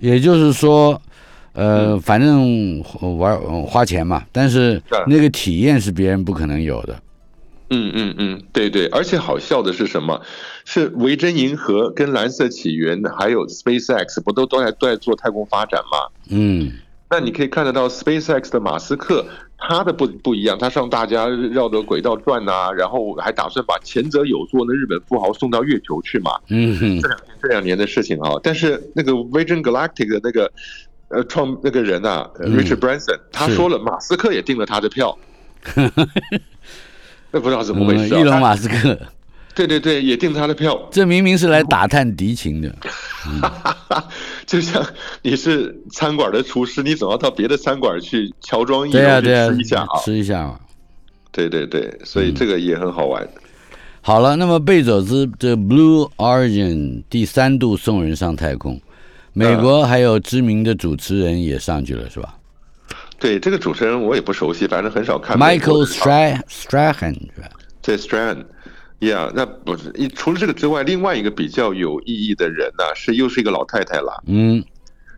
[0.00, 1.00] 也就是说，
[1.52, 2.82] 呃，反正
[3.18, 7.00] 玩花钱嘛，但是那个体验是别人不可能有的。
[7.70, 10.22] 嗯嗯嗯，对对，而且好笑的是什么？
[10.64, 16.08] 是维珍银河跟蓝色起源还有 SpaceX 不都都在都在做太空发展吗？
[16.30, 16.72] 嗯，
[17.10, 19.26] 那你可以看得到 SpaceX 的马斯克，
[19.58, 26.30] 他的不不一样，他上大家绕着轨道转呐，然后还打算把前者有座的日本富豪送到月球去嘛。
[26.48, 27.00] 嗯哼。
[27.42, 30.50] 这两年的事情啊，但是那个 Virgin Galactic 的那个
[31.08, 35.16] 呃创那个人啊，Richard Branson，他说了，马斯克也订了他的票，
[37.30, 38.14] 那不知道怎么回事。
[38.14, 38.98] 啊伊隆马斯克，
[39.58, 40.78] 对对对，也订他的票。
[40.92, 42.72] 这明明是来打探敌情的，
[44.46, 44.86] 就像
[45.20, 50.60] 你是餐馆的厨师，你总要到别的餐馆去乔装易容去吃一下啊，吃一下啊。
[51.32, 53.26] 对对对，所以这个也很好玩。
[54.00, 58.80] 好了，那么贝佐斯这 Blue Origin 第三度送人上太空，
[59.32, 62.32] 美国还有知名的主持人也上去了，是吧？
[63.18, 65.36] 对，这个主持人我也不熟悉，反正很少看。
[65.36, 67.48] Michael Strahan 是吧？
[67.82, 67.96] 对
[69.00, 74.22] ，Strahan，Yeah，那不是除了这个之外，另外一个比较有意义的人呢，是又是一个老太太了。
[74.26, 74.64] 嗯，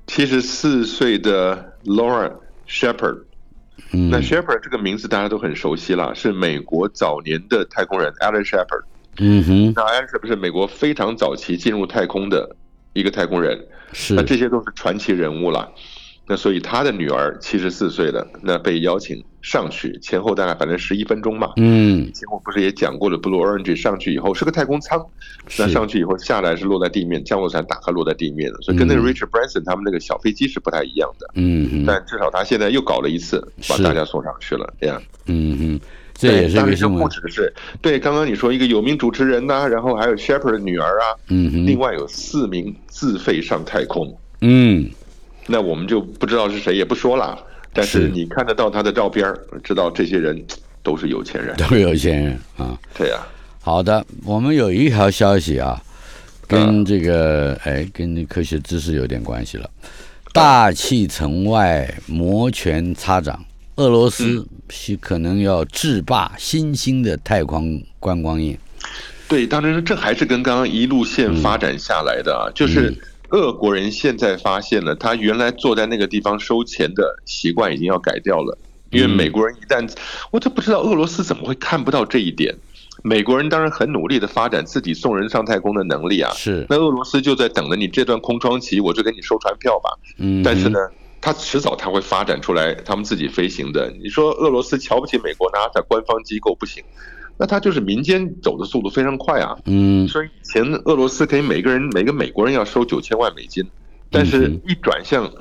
[0.07, 2.33] 七十四岁的 Laura
[2.69, 3.25] Shepard。
[3.93, 8.85] 那 Shepard 这个名字大家都很熟悉了，是美国早年的太空人 Alan Shepard。
[9.19, 12.55] 嗯哼，那 Alan Shepard 是美国非常早期进入太空的
[12.93, 15.73] 一个太空人，是那这些都是传奇人物了。
[16.29, 21.53] 那所以他的女儿七十四岁了，那被邀请上去，前后大概反正十一分钟嘛。
[21.57, 25.05] 嗯，前后不是也讲过了，Blue Origin 上去以后是个太空舱，
[25.59, 31.31] 那上去以后下来是落在地面，降落伞打开落在地面的，所以跟那个 Richard Branson 他们那个小飞机是不太一样的。
[31.35, 35.03] 嗯但至少他现在又搞了一次，把大家送上去了，这样。
[35.27, 35.81] 嗯嗯，
[36.15, 37.03] 这也是个新闻。
[37.03, 44.15] 不只是对，刚刚你说一个有名主持人呐，然后还有 Shepard 的女儿啊，嗯哼，另外有四名自费上太空。
[44.41, 44.89] 嗯。
[45.47, 47.37] 那我们就不知道是谁，也不说了。
[47.73, 50.45] 但是你看得到他的照片，知道这些人
[50.83, 52.77] 都是有钱人，都是有钱人啊。
[52.95, 53.19] 对呀。
[53.61, 55.81] 好的，我们有一条消息啊，
[56.49, 59.71] 跟这个哎，跟科学知识有点关系了。
[60.33, 63.45] 大气层外摩拳擦掌，
[63.77, 68.59] 俄罗斯是可能要制霸新兴的太空观光业。
[69.29, 72.93] 对，当然这还是跟刚刚一路线发展下来的啊，就是。
[73.31, 78.57] 俄国人现在发现了，他原来坐在那个地方收钱的习惯已经要改掉了。
[78.91, 79.89] 因为美国人一旦，
[80.33, 82.53] 我都不知道俄罗斯怎么会看不到这一点。
[83.03, 86.33] 美国人当然很努力的发展自己送人上太空的能力啊。
[86.35, 86.67] 是。
[86.69, 89.91] 那俄罗斯就在等着你这段空窗期，我就给你收船票吧。
[90.19, 90.43] 嗯。
[90.43, 90.79] 但是呢，
[91.21, 93.91] 他迟早他会发展出来他们自己飞行的。
[94.03, 96.83] 你说俄罗斯瞧不起美国 NASA 官方机构不行。
[97.41, 103.67] 那他就是民间走的速度非常快啊，嗯，所以以前俄罗斯可以每个人每个美国人要收九千万美金，
[104.11, 105.33] 但是一转向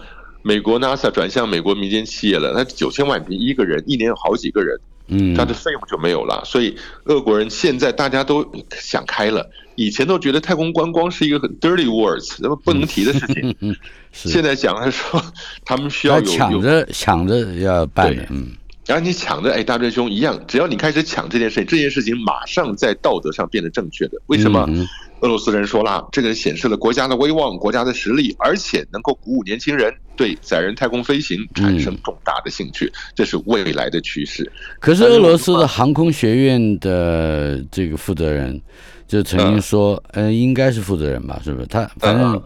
[0.41, 6.41] 美国 NASA 转向美国民间企业了，那九千万比一个人一年有好几个人，嗯，他的费用就没有了。
[6.45, 13.53] 所以俄国人现在大家都想开了，以前都觉得太空观光是一个很 dirty words，那么不能提的事情，
[14.13, 15.21] 现在讲的说
[15.65, 18.53] 他们需要有抢着抢着要办，嗯。
[18.89, 24.19] 然后你抢的，哎，大真兄一样，只要你开始抢这件事情，这件事情马上在道德上变得正确的。
[24.25, 24.67] 为什么？
[25.19, 34.51] 俄罗斯人说了，这个显示了国家的威望、国家的实力，而且能够鼓舞年轻人对载人太空飞行产生重大的兴趣，这是未来的趋势。
[34.79, 38.59] 可是俄罗斯的航空学院的这个负责人
[39.07, 41.39] 就曾经说，呃，应该是负责人吧？
[41.43, 41.67] 是不是？
[41.67, 42.41] 他反正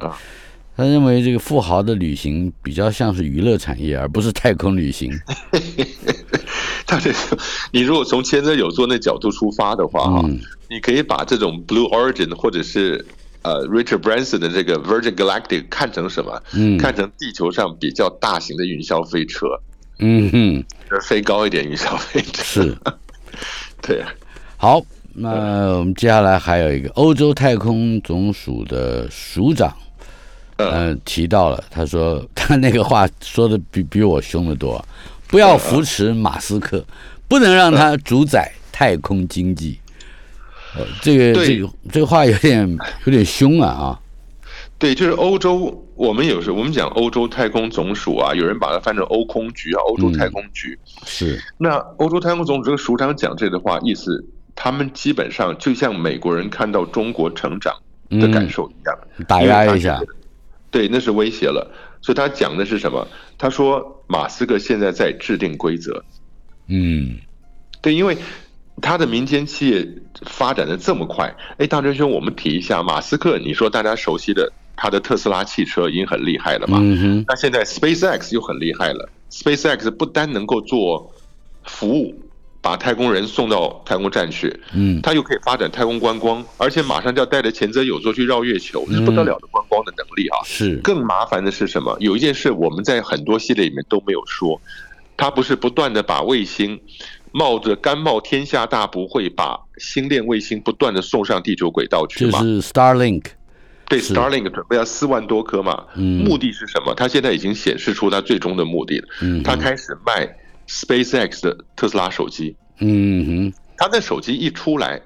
[0.75, 5.11] 他认为这个富豪的旅行比较像是娱乐产业，而不是太空旅行。
[6.87, 7.17] 他这个，
[7.71, 10.29] 你如果从前泽有座那角度出发的话，哈，
[10.69, 13.05] 你可以把这种 Blue Origin 或者是
[13.43, 16.41] 呃 Richard Branson 的这个 Virgin Galactic 看成什么？
[16.53, 19.47] 嗯，看成地球上比较大型的云霄飞车。
[19.99, 20.65] 嗯哼，
[21.03, 22.77] 飞高一点云霄飞车是，
[23.81, 24.03] 对。
[24.57, 24.81] 好，
[25.13, 29.71] 那我们接下来还有一个欧洲太空总署的署长，
[30.57, 34.83] 嗯，提到了，他说 他那个话说的比比我凶的多，
[35.27, 36.85] 不要扶持马斯克，
[37.27, 39.79] 不能让他主宰太空经济。
[40.75, 42.67] 呃，这个这个这个话有点
[43.05, 43.99] 有点凶啊啊！
[44.79, 51.39] 对，就是欧洲，我们有时我们讲欧洲太空总署啊，有人把它翻成欧空局啊，欧洲太空局是。
[51.57, 57.73] 那欧洲太空总署这个署长讲这个话，意思他们基本上就像美国人看到中国成长
[58.09, 60.01] 的感受一样，打压一下。
[60.73, 61.71] 对，那是威胁了。
[62.01, 63.07] 所以他讲的是什么？
[63.37, 66.03] 他说马斯克现在在制定规则。
[66.67, 67.19] 嗯，
[67.81, 68.17] 对，因为。
[68.81, 69.87] 他的民间企业
[70.23, 73.37] 发展的这么快，哎，大真兄，我们提一下马斯克。
[73.37, 76.79] 你说大家熟悉的他的特斯拉汽车已经很厉害了嘛？
[76.81, 79.07] 嗯那现在 SpaceX 又很厉害了。
[79.29, 81.13] SpaceX 不单能够做
[81.63, 82.15] 服务，
[82.63, 90.39] 把太空人送到太空站去，嗯，他又可以发展太空观光，而且马上就要带着前泽友作去绕月球，是不得了的观光的能力啊！
[90.45, 90.77] 是。
[90.77, 91.95] 更麻烦的是什么？
[91.99, 94.59] 有一件事我们在很多系列里面都没有说，
[95.17, 96.79] 他不是不断的把卫星。
[97.35, 102.39] 冒着甘冒天下大不讳，把星链卫星不断的送上地球轨道去吗？
[102.39, 103.23] 就是 Starlink，
[103.89, 105.83] 对 Starlink 准备要四万多颗嘛？
[105.95, 106.93] 嗯，目的是什么？
[106.93, 109.07] 他现在已经显示出他最终的目的了。
[109.23, 110.31] 嗯，他开始卖
[110.67, 112.55] SpaceX 的特斯拉手机。
[112.79, 115.01] 嗯哼，他的手机一出来，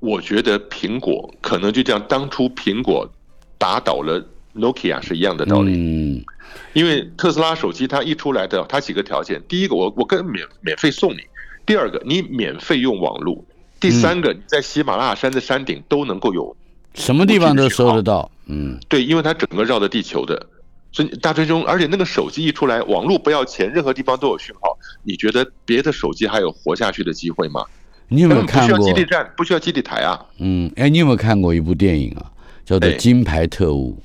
[0.00, 3.08] 我觉得苹果可能就像当初苹果
[3.56, 5.72] 打倒了 Nokia 是一样的道理。
[5.72, 6.24] 嗯，
[6.72, 11.20] 因为特斯拉手机它一出来的，它几个条件，第一个，我我跟免免费送你。
[11.66, 13.42] 第二个，你免费用网络；
[13.80, 16.54] 第三个，你在喜马拉雅山的山顶都能够有，
[16.94, 18.30] 什么地方都收得到。
[18.46, 20.46] 嗯，对，因为它整个绕着地球的，
[20.92, 24.73] 所以大追兄，而且那个手机一出来，网络不要钱，任何地方都有讯号。
[25.04, 27.64] 你觉得别的手机还有活下去的机会吗？
[28.08, 28.76] 你有没有看过？
[28.76, 30.20] 不需要基地站，不需要基地台啊。
[30.38, 32.30] 嗯，哎，你有没有看过一部电影啊？
[32.64, 33.98] 叫做《金牌特务》。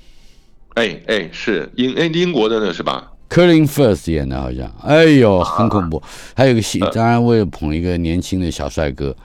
[0.76, 6.02] 哎哎，是英哎英国的那是吧？Colin Firth 演的，好像，哎呦，很恐怖。
[6.36, 9.16] 还有个戏，当然为了捧一个年轻的小帅哥，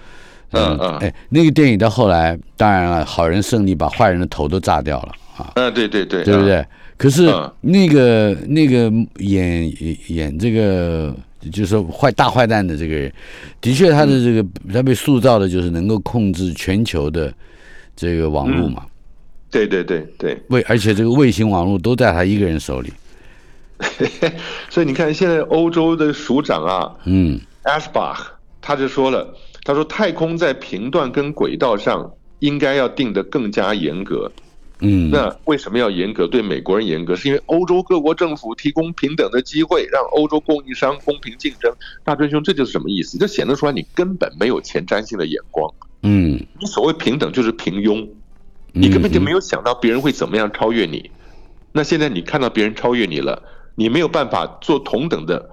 [0.50, 5.52] 嗯嗯，哎，那个电影到后来，当然了，好人胜利，把坏人的头都炸掉了啊。
[5.54, 6.64] 嗯，对对对，对不对？
[6.96, 7.28] 可是
[7.60, 9.72] 那个那个演
[10.08, 11.14] 演这个
[11.50, 13.12] 就是说坏大坏蛋的这个人，
[13.60, 17.32] 的确他的这个他被塑造的就是能够控制全球的
[17.96, 18.84] 这个网络嘛。
[19.50, 22.92] 对对对对，卫而且这个卫星网络都在他一个人手里。
[24.70, 28.18] 所以你看，现在欧洲的署长啊，嗯，Asbach，
[28.60, 34.30] 他就说了，他说太空在频段跟轨道上应该要定得更加严格，
[34.80, 36.26] 嗯，那为什么要严格？
[36.26, 41.72] 对美国人严格，是因为欧洲各国政府提供平等的机会，让欧洲供应商公平竞争。
[42.02, 43.16] 大尊兄，这就是什么意思？
[43.18, 48.08] 就显得出来你根本没有前瞻性的眼光，嗯，你所谓平等就是平庸，
[48.72, 51.10] 你根本就没有想到别人会怎么样超越你。
[51.72, 53.42] 那现在你看到别人超越你了。
[53.76, 55.50] 你没有办法做同等的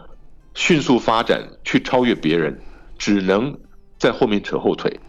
[0.54, 2.62] 迅速发展去超越别人，
[3.00, 3.58] 只能
[3.98, 5.00] 在后面扯后腿。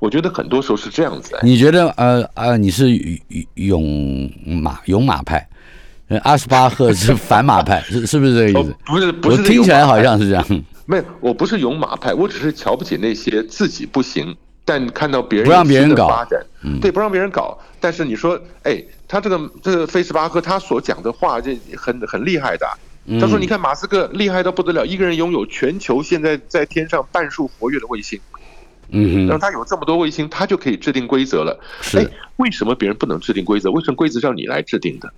[0.00, 1.38] 我觉得很多时候是这样子。
[1.42, 2.90] 你觉得呃呃，你是
[3.54, 5.48] 勇马勇马派，
[6.22, 8.74] 阿斯巴赫是反马派，是是不是这个意思？
[8.86, 10.44] 不是，不是，听起来好像是这样。
[10.86, 14.36] 没有，我不是勇马派，我只是瞧不起那些自己不行。
[14.64, 16.44] 但看到别人不让别人搞发展，
[16.82, 17.58] 对，不让别人搞。
[17.80, 22.66] 但是你说，哎，他这个这个费斯巴赫他所讲的话，这很很厉害的。
[23.18, 28.20] 他说，你看马斯克厉害到不得了，一个人拥有全球现在在天上半数活跃的卫星。
[28.90, 31.58] 嗯，然后他有这么多卫星，他就可以制定规则了。
[31.94, 33.70] 哎，为什么别人不能制定规则？
[33.70, 35.12] 为什么规则是要你来制定的？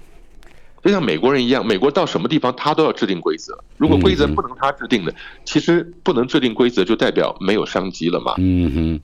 [0.82, 3.58] 就像美国人一样，美国到什么地方他都要制定规则。
[3.76, 8.34] 如果规则不能他制定的，其实不能制定规则就代表没有商机了嘛。
[8.38, 9.00] 嗯哼。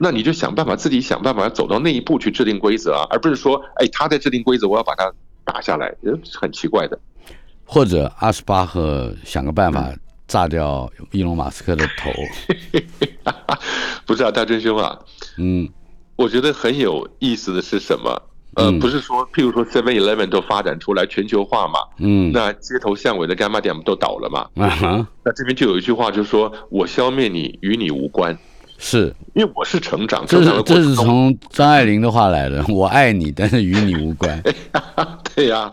[0.00, 5.12] 那你就想办法自己想办法走到那一步去制定规则啊，而不是说，哎，他在制定规则，我要把它
[5.44, 5.92] 打下来，
[6.40, 6.96] 很奇怪的。
[7.64, 9.92] 或者阿斯巴赫想个办法
[10.28, 12.12] 炸掉伊隆马斯克的头。
[14.06, 14.96] 不是啊，大真兄啊，
[15.38, 15.68] 嗯，
[16.14, 18.22] 我觉得很有意思的是什么？
[18.54, 28.36] 呃，不是说，譬如说 Seven Eleven 都发展出来全球化嘛，嗯，那街头巷尾的干妈店都倒了嘛，啊哈，那这边就有一句话，就是说我消灭你与你无关。
[28.80, 32.64] 是因为我是成长，这是这是从张爱玲的话来的。
[32.68, 34.40] 我爱你，但是与你无关。
[35.34, 35.72] 对呀。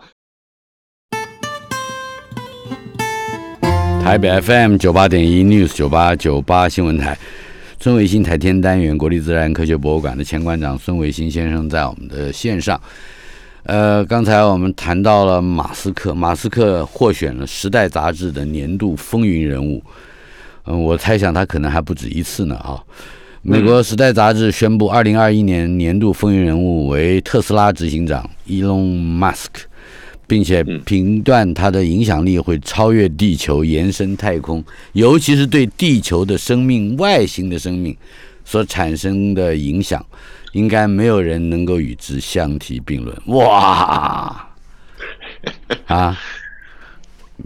[4.06, 7.18] 台北 FM 九八点一 News 九八九八新闻台，
[7.80, 12.80] 孙维新台天单元国立自然科学博物馆的前馆长孙维新先生在我们的线上。
[13.64, 19.82] 呃，刚才我们谈到了马斯克，马斯克获选了《时代》杂志的年度风云人物。
[20.66, 22.80] 嗯，我猜想他可能还不止一次呢啊。
[23.41, 29.64] 美国《时代》杂志宣布，二零二一年年度风云人物为特斯拉执行长 Elon Musk，
[30.28, 34.63] 并且评断它的影响力会超越地球，延伸太空，
[34.93, 37.95] 尤其是对地球的生命、外星的生命
[38.43, 40.05] 所产生的影响。
[40.53, 43.13] 应该没有人能够与之相提并论。
[43.26, 44.47] 哇，
[45.88, 46.17] 啊，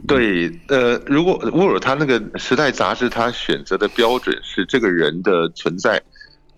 [0.08, 6.00] 对，呃，如果沃尔他那个《时代》杂志他选择的标准是这个人的存在。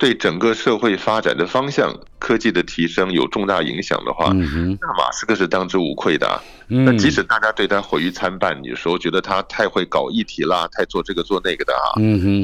[0.02, 6.42] 对整个社会发展的方向、科技的提升有重大影响的话，那马斯克是当之无愧的。
[6.68, 11.94] 那即使大家对他毁誉参半，有时候觉得他太会搞议题啦，太做这个做那个的啊，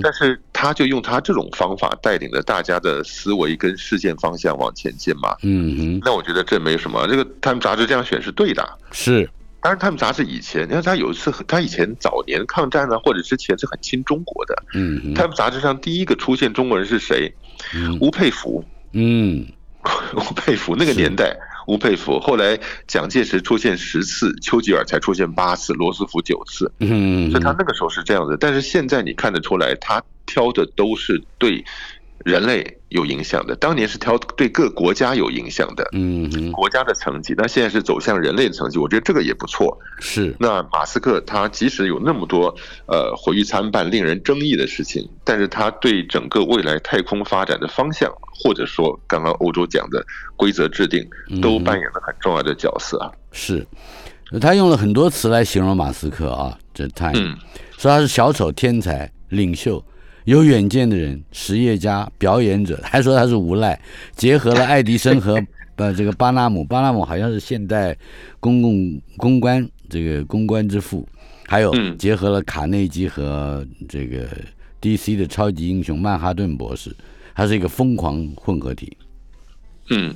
[0.03, 5.35] 但是他就用他这种方法带领着大家的思维跟事件方向往前进嘛。
[5.41, 7.07] 嗯哼，那我觉得这没什么。
[7.07, 8.63] 这个《他们杂志这样选是对的。
[8.91, 9.27] 是。
[9.59, 14.63] 当然，他们杂志以前，你看他有一次，他以前早年抗战呢，或者之前是很亲中国的。
[14.73, 17.33] 嗯，他们杂志上第一个出现中国人是谁？
[17.99, 18.63] 吴佩孚。
[18.93, 19.45] 嗯，
[20.15, 21.35] 吴佩孚那个年代，
[21.67, 22.19] 吴佩孚。
[22.19, 26.71] 后来蒋介石出现十次，丘吉尔才出现八次，罗斯福九次。
[26.79, 28.37] 嗯，所以他那个时候是这样的。
[28.37, 31.65] 但是现在你看得出来，他挑的都是对。
[32.25, 39.77] 人类有影响的，当年是挑对各国家有影响的，嗯，国家的成绩，那现在是走向人类的成绩，我觉得这个也不错。
[39.99, 42.53] 是，那马斯克他即使有那么多
[42.87, 48.11] 呃毁誉参半、令人争议的事情，但是他对整个未来太空发展的方向，
[48.43, 50.03] 或者说刚刚欧洲讲的
[50.35, 51.07] 规则制定，
[51.41, 53.11] 都扮演了很重要的角色啊。
[53.31, 53.65] 是，
[54.41, 57.13] 他用了很多词来形容马斯克啊，这太，
[57.77, 59.83] 说他是小丑、天才、领袖。
[60.27, 63.79] 有远见的人，实业家、表演者，还说他是无赖，
[64.13, 65.41] 结合了爱迪生和
[65.77, 67.95] 呃这个巴纳姆，巴纳姆好像是现代
[68.41, 71.07] 公共公关这个公关之父，
[71.47, 74.27] 还有结合了卡内基和这个
[74.81, 76.93] DC 的超级英雄曼哈顿博士，
[77.33, 78.97] 他是一个疯狂混合体。
[79.91, 80.13] 嗯。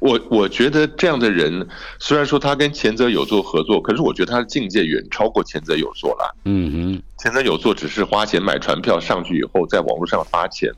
[0.00, 1.66] 我我觉得这样的人，
[1.98, 6.36] 虽然说他跟前泽有作合作，可是我觉得他的境界远超过前泽有作了。
[6.44, 10.72] 嗯哼，前泽有作只是花钱买船票上去以后，在网络上发钱，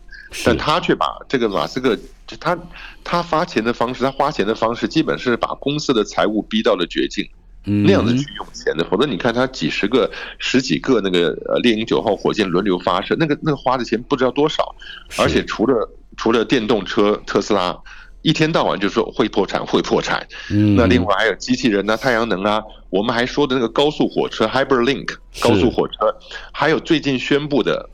[0.45, 1.99] 但他却把这个马斯克，
[2.41, 2.59] 他
[3.05, 7.29] 他发钱的方式，他花钱的方式，基本是把公司的财务逼到了绝境，
[7.65, 8.85] 那样子去用钱的。
[8.85, 14.75] 否则你看他几十个、十几个那个呃猎鹰九号火箭轮流发射，那个那个花的钱不知道多少，
[15.19, 17.79] 而且除了除了电动车特斯拉。
[18.23, 20.27] 一天到晚就说会破产，会破产。
[20.51, 26.15] 嗯，那另外还有机器人啊，太阳能啊，我们还说的那个高速火车 Hyperlink 高速火车，
[26.53, 27.89] 还有最近宣布的，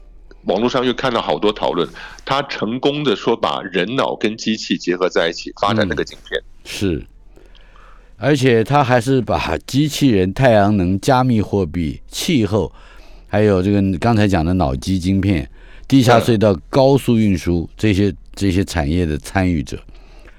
[0.44, 1.88] 网络上又看到好多讨论，
[2.24, 6.42] 他成功的说把人脑跟机器结合在一起发展那个晶片。
[6.64, 7.06] 是，
[8.16, 12.72] 而且他还是把机器人、太阳能、加密货币、气候，
[13.28, 15.48] 还有这个刚才讲的脑机晶片、
[15.86, 19.78] 地下隧道、高速运输这些这些产业的参与者。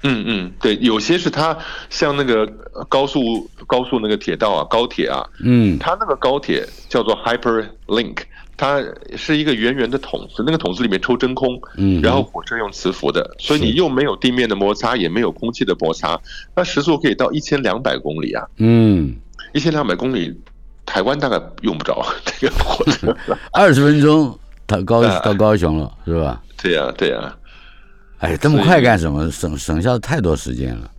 [0.02, 1.56] 嗯嗯，对，有些是它
[1.90, 2.46] 像那个
[2.88, 8.18] 高速高速那个铁道啊，高铁啊，嗯，它那个高铁叫做 Hyperlink，
[8.56, 8.82] 它
[9.16, 16.20] 是一个圆圆的筒子，那个筒子里面抽真空，嗯，然后火车用磁浮的，所以你又没有地面的摩擦，也没有空气的摩擦，
[16.54, 19.16] 那时速可以到一千两百公里啊，嗯，
[19.52, 20.32] 一千两百公里，
[20.86, 23.16] 台湾大概用不着 这个火车，
[23.52, 26.40] 二十分钟到高到高雄了，是吧？
[26.62, 27.34] 对呀，对呀。
[28.18, 29.30] 哎，这么快干什么？
[29.30, 30.90] 省省下太多时间了。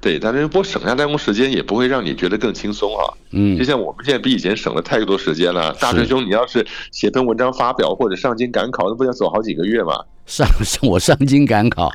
[0.00, 3.02] 对，但是不过省下太多时间，也不会让你觉得更轻松啊。
[3.30, 5.72] 嗯，就像我们现在比以前省了太多时间了。
[5.80, 9.94] 大师兄，你要是写篇文章发表或者上京赶考，那不要走好几个月吗？
[10.26, 10.46] 上
[10.82, 11.90] 我上京赶考，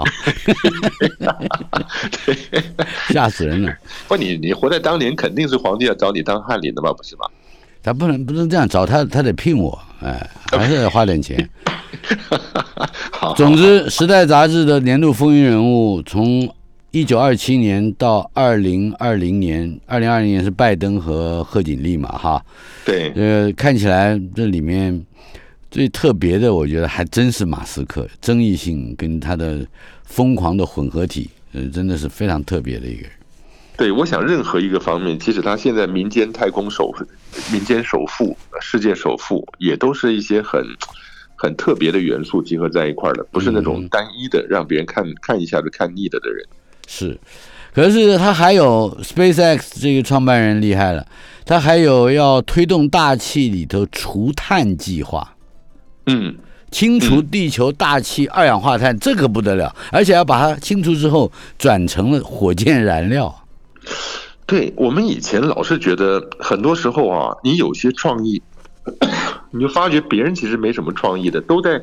[3.10, 3.74] 吓死人了。
[4.08, 7.26] 不，你你活在当年，肯定是皇帝要找你当翰林的嘛，不是吗？
[7.82, 11.50] 他不能不能这样找他，他得聘我，哎，还是得花点钱。
[13.36, 16.48] 总之，《时代》杂志的年度风云人物，从
[16.92, 22.44] 一九二七年到二零二零年，二零二零年是拜登和贺锦丽嘛，哈。
[22.86, 23.12] 对。
[23.16, 25.04] 呃，看起来这里面
[25.72, 29.66] 最特别的，我觉得还真是马斯克，争议性跟他的
[30.04, 33.12] 疯狂的混合体，呃，真的是非常特别的一个人。
[33.80, 36.94] 对，我想任何一个方面，即使他现在民间太空首
[37.50, 40.62] 民间首富、世界首富，也都是一些很。
[41.42, 46.46] 很特别的元素集合在一块儿的，不是那种单一的让别人看看一下就看腻了的人。
[46.86, 47.18] 是，
[47.74, 51.08] 可是他还有 SpaceX 这个创办人厉害了，
[51.46, 55.38] 他还有要推动大气里头除碳计划。
[56.08, 56.36] 嗯，
[56.72, 63.34] 清除地球大气二氧化碳，这个不得了，而且要把它清除之后转成了火箭燃料。
[64.46, 68.42] 对我们以前老是觉得，很多时候啊，你有些创意，
[69.52, 71.80] 你就发觉别人其实没什么创意的，都在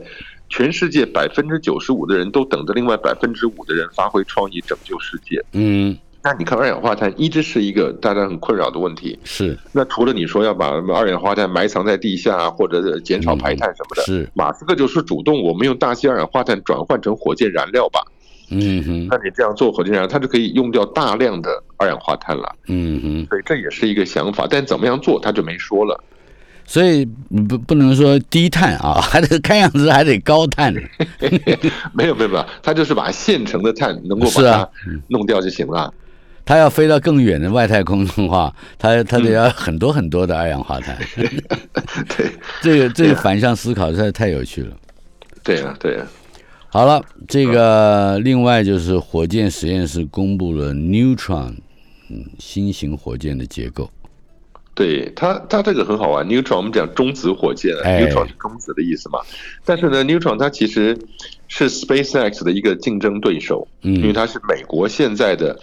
[0.48, 5.44] 全世界百分之九十五的人都等着另外百分之五的人发挥创意拯救世界。
[5.52, 9.16] 嗯，那你看二氧化碳一直是一个大家很困扰的问题。
[9.22, 9.56] 是。
[9.70, 18.00] 那除了你说要把二氧化碳埋藏在地下或者减少排碳什么的，是马斯克就是主动，我们用大气二氧化碳转换成火箭燃料吧。
[18.50, 22.54] 嗯哼，那你这样做火箭燃料，它就可以用掉大量的二氧化碳了。
[22.66, 26.02] 嗯哼，所以这也是一个想法，但怎么样做他就没说了。
[26.68, 27.04] 所以
[27.48, 30.74] 不不能说低碳啊， 还得看样子还得高碳。
[31.94, 34.68] 没有没有没有，他就是把现成的碳能够把它
[35.08, 35.92] 弄掉就行了。
[36.44, 40.96] 他要飞到更远的外太空的话， 他他得要很多很多的二氧化碳。
[41.14, 42.30] 对，
[42.62, 44.76] 这个这个反向思考实在太有趣了。
[45.44, 46.06] 对呀对呀。
[46.68, 51.54] 好了，这个另外就是火箭实验室公布了 Neutron，
[52.08, 53.90] 嗯，新型火箭的结构。
[54.74, 56.26] 对它，它这个很好玩。
[56.26, 59.20] Neutron 我们讲中子火箭，Neutron 是中子的意思嘛？
[59.64, 60.98] 但是呢，Neutron 它其实
[61.48, 65.58] 是 SpaceX 的一个竞争对手，因为它是美国现在的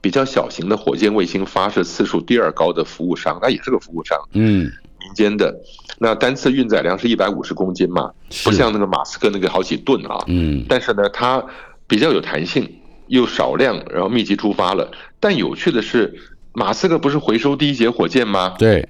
[0.00, 4.18] 比较小型的火箭卫星发射次数第二高的服务商，它也是个服务商。
[4.32, 5.54] 嗯，民间的。
[5.98, 8.10] 那单次运载量是一百五十公斤嘛，
[8.42, 10.24] 不像那个马斯克那个好几吨啊。
[10.26, 10.66] 嗯。
[10.68, 11.40] 但是呢，它
[11.86, 12.68] 比较有弹性，
[13.06, 14.90] 又少量，然后密集出发了。
[15.22, 16.12] 但有趣的是，
[16.52, 18.56] 马斯克不是回收第一节火箭吗？
[18.58, 18.88] 对。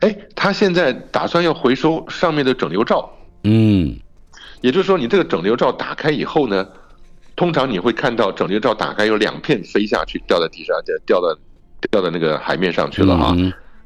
[0.00, 3.10] 哎，他现在打算要回收上面的整流罩。
[3.44, 3.96] 嗯。
[4.60, 6.68] 也就是说，你这个整流罩打开以后呢，
[7.34, 10.76] 通常你会看到整流罩打开有两片飞下去，掉在地上，
[11.06, 11.34] 掉到
[11.90, 13.34] 掉到那个海面上去了哈。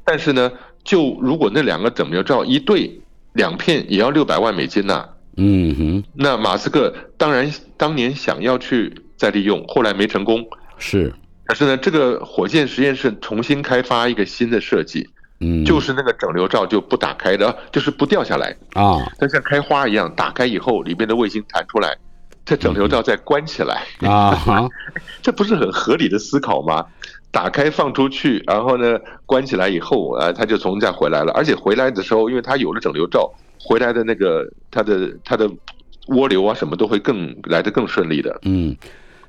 [0.03, 0.51] 但是呢。
[0.83, 2.97] 就如果那两个整流罩一对
[3.33, 11.13] 两片也要六百万美金呐，嗯哼，那马斯克当然当年想要去再利用，后来没成功，是，
[11.47, 21.95] 可是呢，这个火箭实验室重新开发一个新的设计，嗯，就是那个整流罩就不打开的，就是不掉下来啊，它像开花一样，打开以后里面的卫星弹出来，
[22.45, 24.69] 这整流罩再关起来啊，
[25.23, 26.85] 这不是很合理的思考吗？
[27.29, 31.31] 打开放出去，然后呢关起来以后，啊，它就从再回来了。
[31.33, 35.47] 而且回来的时候，因为它有了整流罩，回来的那个它的它的
[36.07, 38.39] 涡流啊什么都会更来的更顺利的。
[38.43, 38.75] 嗯，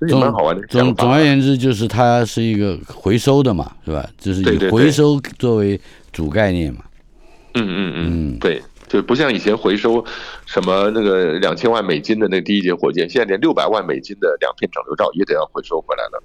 [0.01, 0.67] 蛮好玩的。
[0.69, 4.09] 总总而言之，就是它是一个回收的嘛，是吧？
[4.19, 5.81] 就是以回收作为
[6.13, 6.81] 主概念嘛。
[7.55, 10.05] 嗯嗯嗯，对，就不像以前回收
[10.47, 16.23] 什么那个两千万美金的那第一节火箭，现在连六百万美金的两片整流罩也得要回收回来了。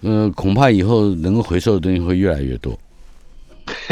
[0.00, 2.76] 嗯，恐怕以后能够回收的东西会越来越多。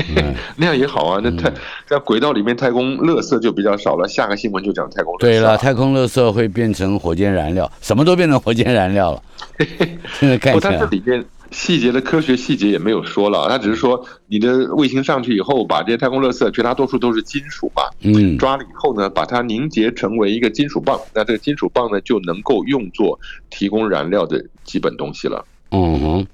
[0.56, 1.52] 那样也好啊，那太
[1.86, 4.08] 在轨道里面太空垃圾就比较少了。
[4.08, 5.14] 下个新闻就讲太空。
[5.18, 9.22] 对了，太空垃圾会变成火箭燃料，什么都变成火箭燃料了。
[10.18, 23.18] 现在看起来，它这里面细节的科学细节也没有说了，它只是说你的卫星上去以后，把这些太空垃圾绝大多数都是金属嘛，嗯，抓了以后呢，把它凝结成为一个金属棒，那这个金属棒呢就能够用作
[23.50, 25.44] 提供燃料的基本东西了。
[25.72, 26.26] 嗯哼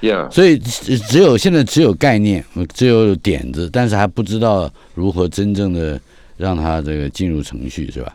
[0.00, 2.44] ，Yeah，所以只有现在只有概念，
[2.74, 6.00] 只有点子，但是还不知道如何真正的
[6.36, 8.14] 让它这个进入程序，是吧？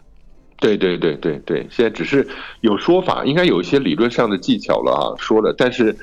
[0.60, 2.26] 对对对对对，现在只是
[2.62, 5.94] 有说法，应该有一些理论上的技巧了啊，说了，但是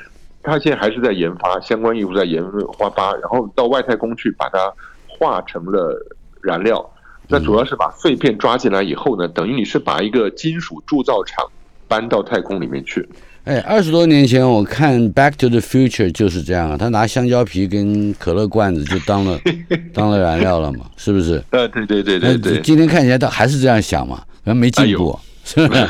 [0.42, 2.44] 它现在还是在研发，相关业务在研
[2.78, 4.72] 发发，然后到外太空去把它
[5.06, 5.96] 化成了
[6.42, 6.84] 燃料。
[7.26, 11.46] 那主要是把碎片抓进来以后呢，等于你是把一个金属铸造厂
[11.88, 13.08] 搬到太空里面去。
[13.44, 19.40] 哎，二十多年前我看《Back to the Future》就是这样啊，他拿香蕉皮跟可乐罐子就当了
[19.94, 21.42] 当了燃料了嘛，是不是？
[21.50, 22.60] 呃，对对对对对。
[22.60, 25.88] 今天看起来他还是这样想嘛，可能没进步，是不是？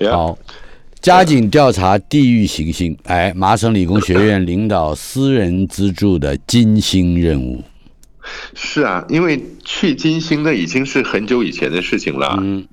[0.12, 0.38] 好，
[1.00, 2.96] 加紧调查地狱行星。
[3.04, 7.64] 哎，麻省理工学院领导私人资助的金星任务。
[8.54, 12.38] 是啊，因为去金星那已经是很久以前的事情了。
[12.42, 12.66] 嗯。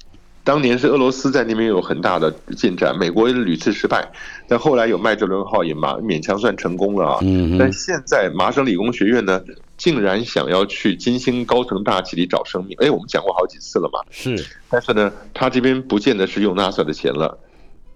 [0.43, 4.11] 当年是俄罗斯在那边有很大的进展，美国屡次失败，
[4.47, 7.19] 但后来有麦哲伦号也马勉强算成功了啊。
[7.21, 9.41] 嗯但现在麻省理工学院呢，
[9.77, 12.75] 竟然想要去金星高层大气里找生命。
[12.81, 13.99] 哎，我们讲过好几次了嘛。
[14.11, 14.45] 是。
[14.69, 17.39] 但是呢，他这边不见得是用 NASA 的钱了。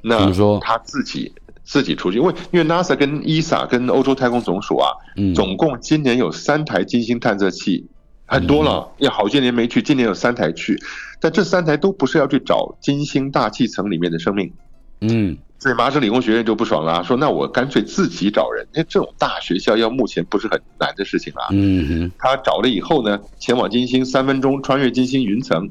[0.01, 0.31] 那
[0.61, 1.33] 他自己
[1.65, 4.87] 自己出去，因为因为 NASA 跟 ESA 跟欧洲太空总署啊，
[5.35, 7.87] 总共今年有三台金星探测器。
[8.27, 10.77] 很多了，也好些年没去，今年有三台去，
[11.19, 14.51] 但这三台都不是要去找金星大气层里面的生命，
[14.99, 25.69] 嗯，所以麻省理工学院就不爽了，说那我干脆自己找人，因为这种大学校要目前不是很难的事情啊，嗯哼，他找了以后呢，前往金星三分钟穿越金星云层，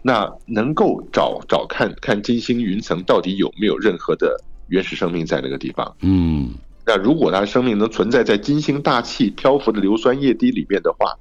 [0.00, 5.94] 那能够找找看看金星云层到底有没有任何的原始生命在那个地方。
[6.00, 6.54] 嗯，
[6.86, 11.12] 那如果它的生命能存在在金星大气漂浮的硫酸液滴里面的话，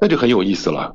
[0.00, 0.94] 那就很有意思了。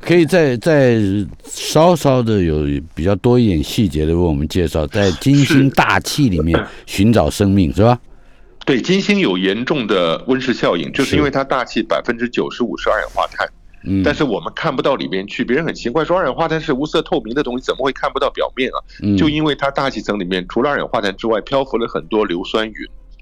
[0.00, 0.98] 可以再再
[1.44, 7.96] 稍稍的有比较多一点细节的为我们介绍，在金星大气里面 寻找生命是吧？
[8.66, 13.48] 对，金星有严重的温室效应，就是因为它大气百分之九十五是二氧化碳，
[13.84, 15.44] 嗯，但是我们看不到里面去。
[15.44, 18.78] 别人很奇怪说二氧化碳是无色透明的东西，怎么会看不到表面啊？
[19.02, 22.74] 嗯就因为它大气层里面除了二氧化碳之外，漂浮了很多硫酸云。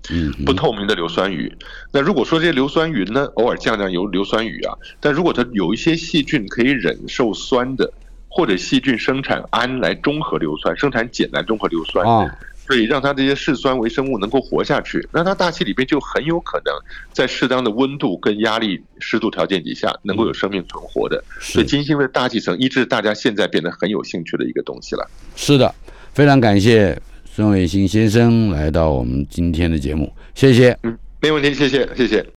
[0.09, 1.53] 嗯不透明的硫酸雨。
[1.93, 7.93] 那如果说这些硫酸云呢，偶尔降降油硫酸雨啊，但如果它有一些细菌可以忍受酸的，
[8.29, 16.73] 或者细菌生产氨来中和硫酸，生产碱来中和硫酸，啊，所以让它这些嗜酸微生物能够活下去，那它大气里边就很有可能
[17.13, 21.23] 在适当的温度跟压力、湿度条件底下，能够有生命存活的。
[21.41, 25.11] 所以金星的大气层一直大家现在变得很有兴趣的一个东西了。
[25.37, 25.75] 是的，
[26.15, 26.97] 非常感谢
[27.41, 30.77] 孙伟新先生来到我们今天的节目，谢谢。
[30.83, 32.23] 嗯，没问题，谢谢，谢谢。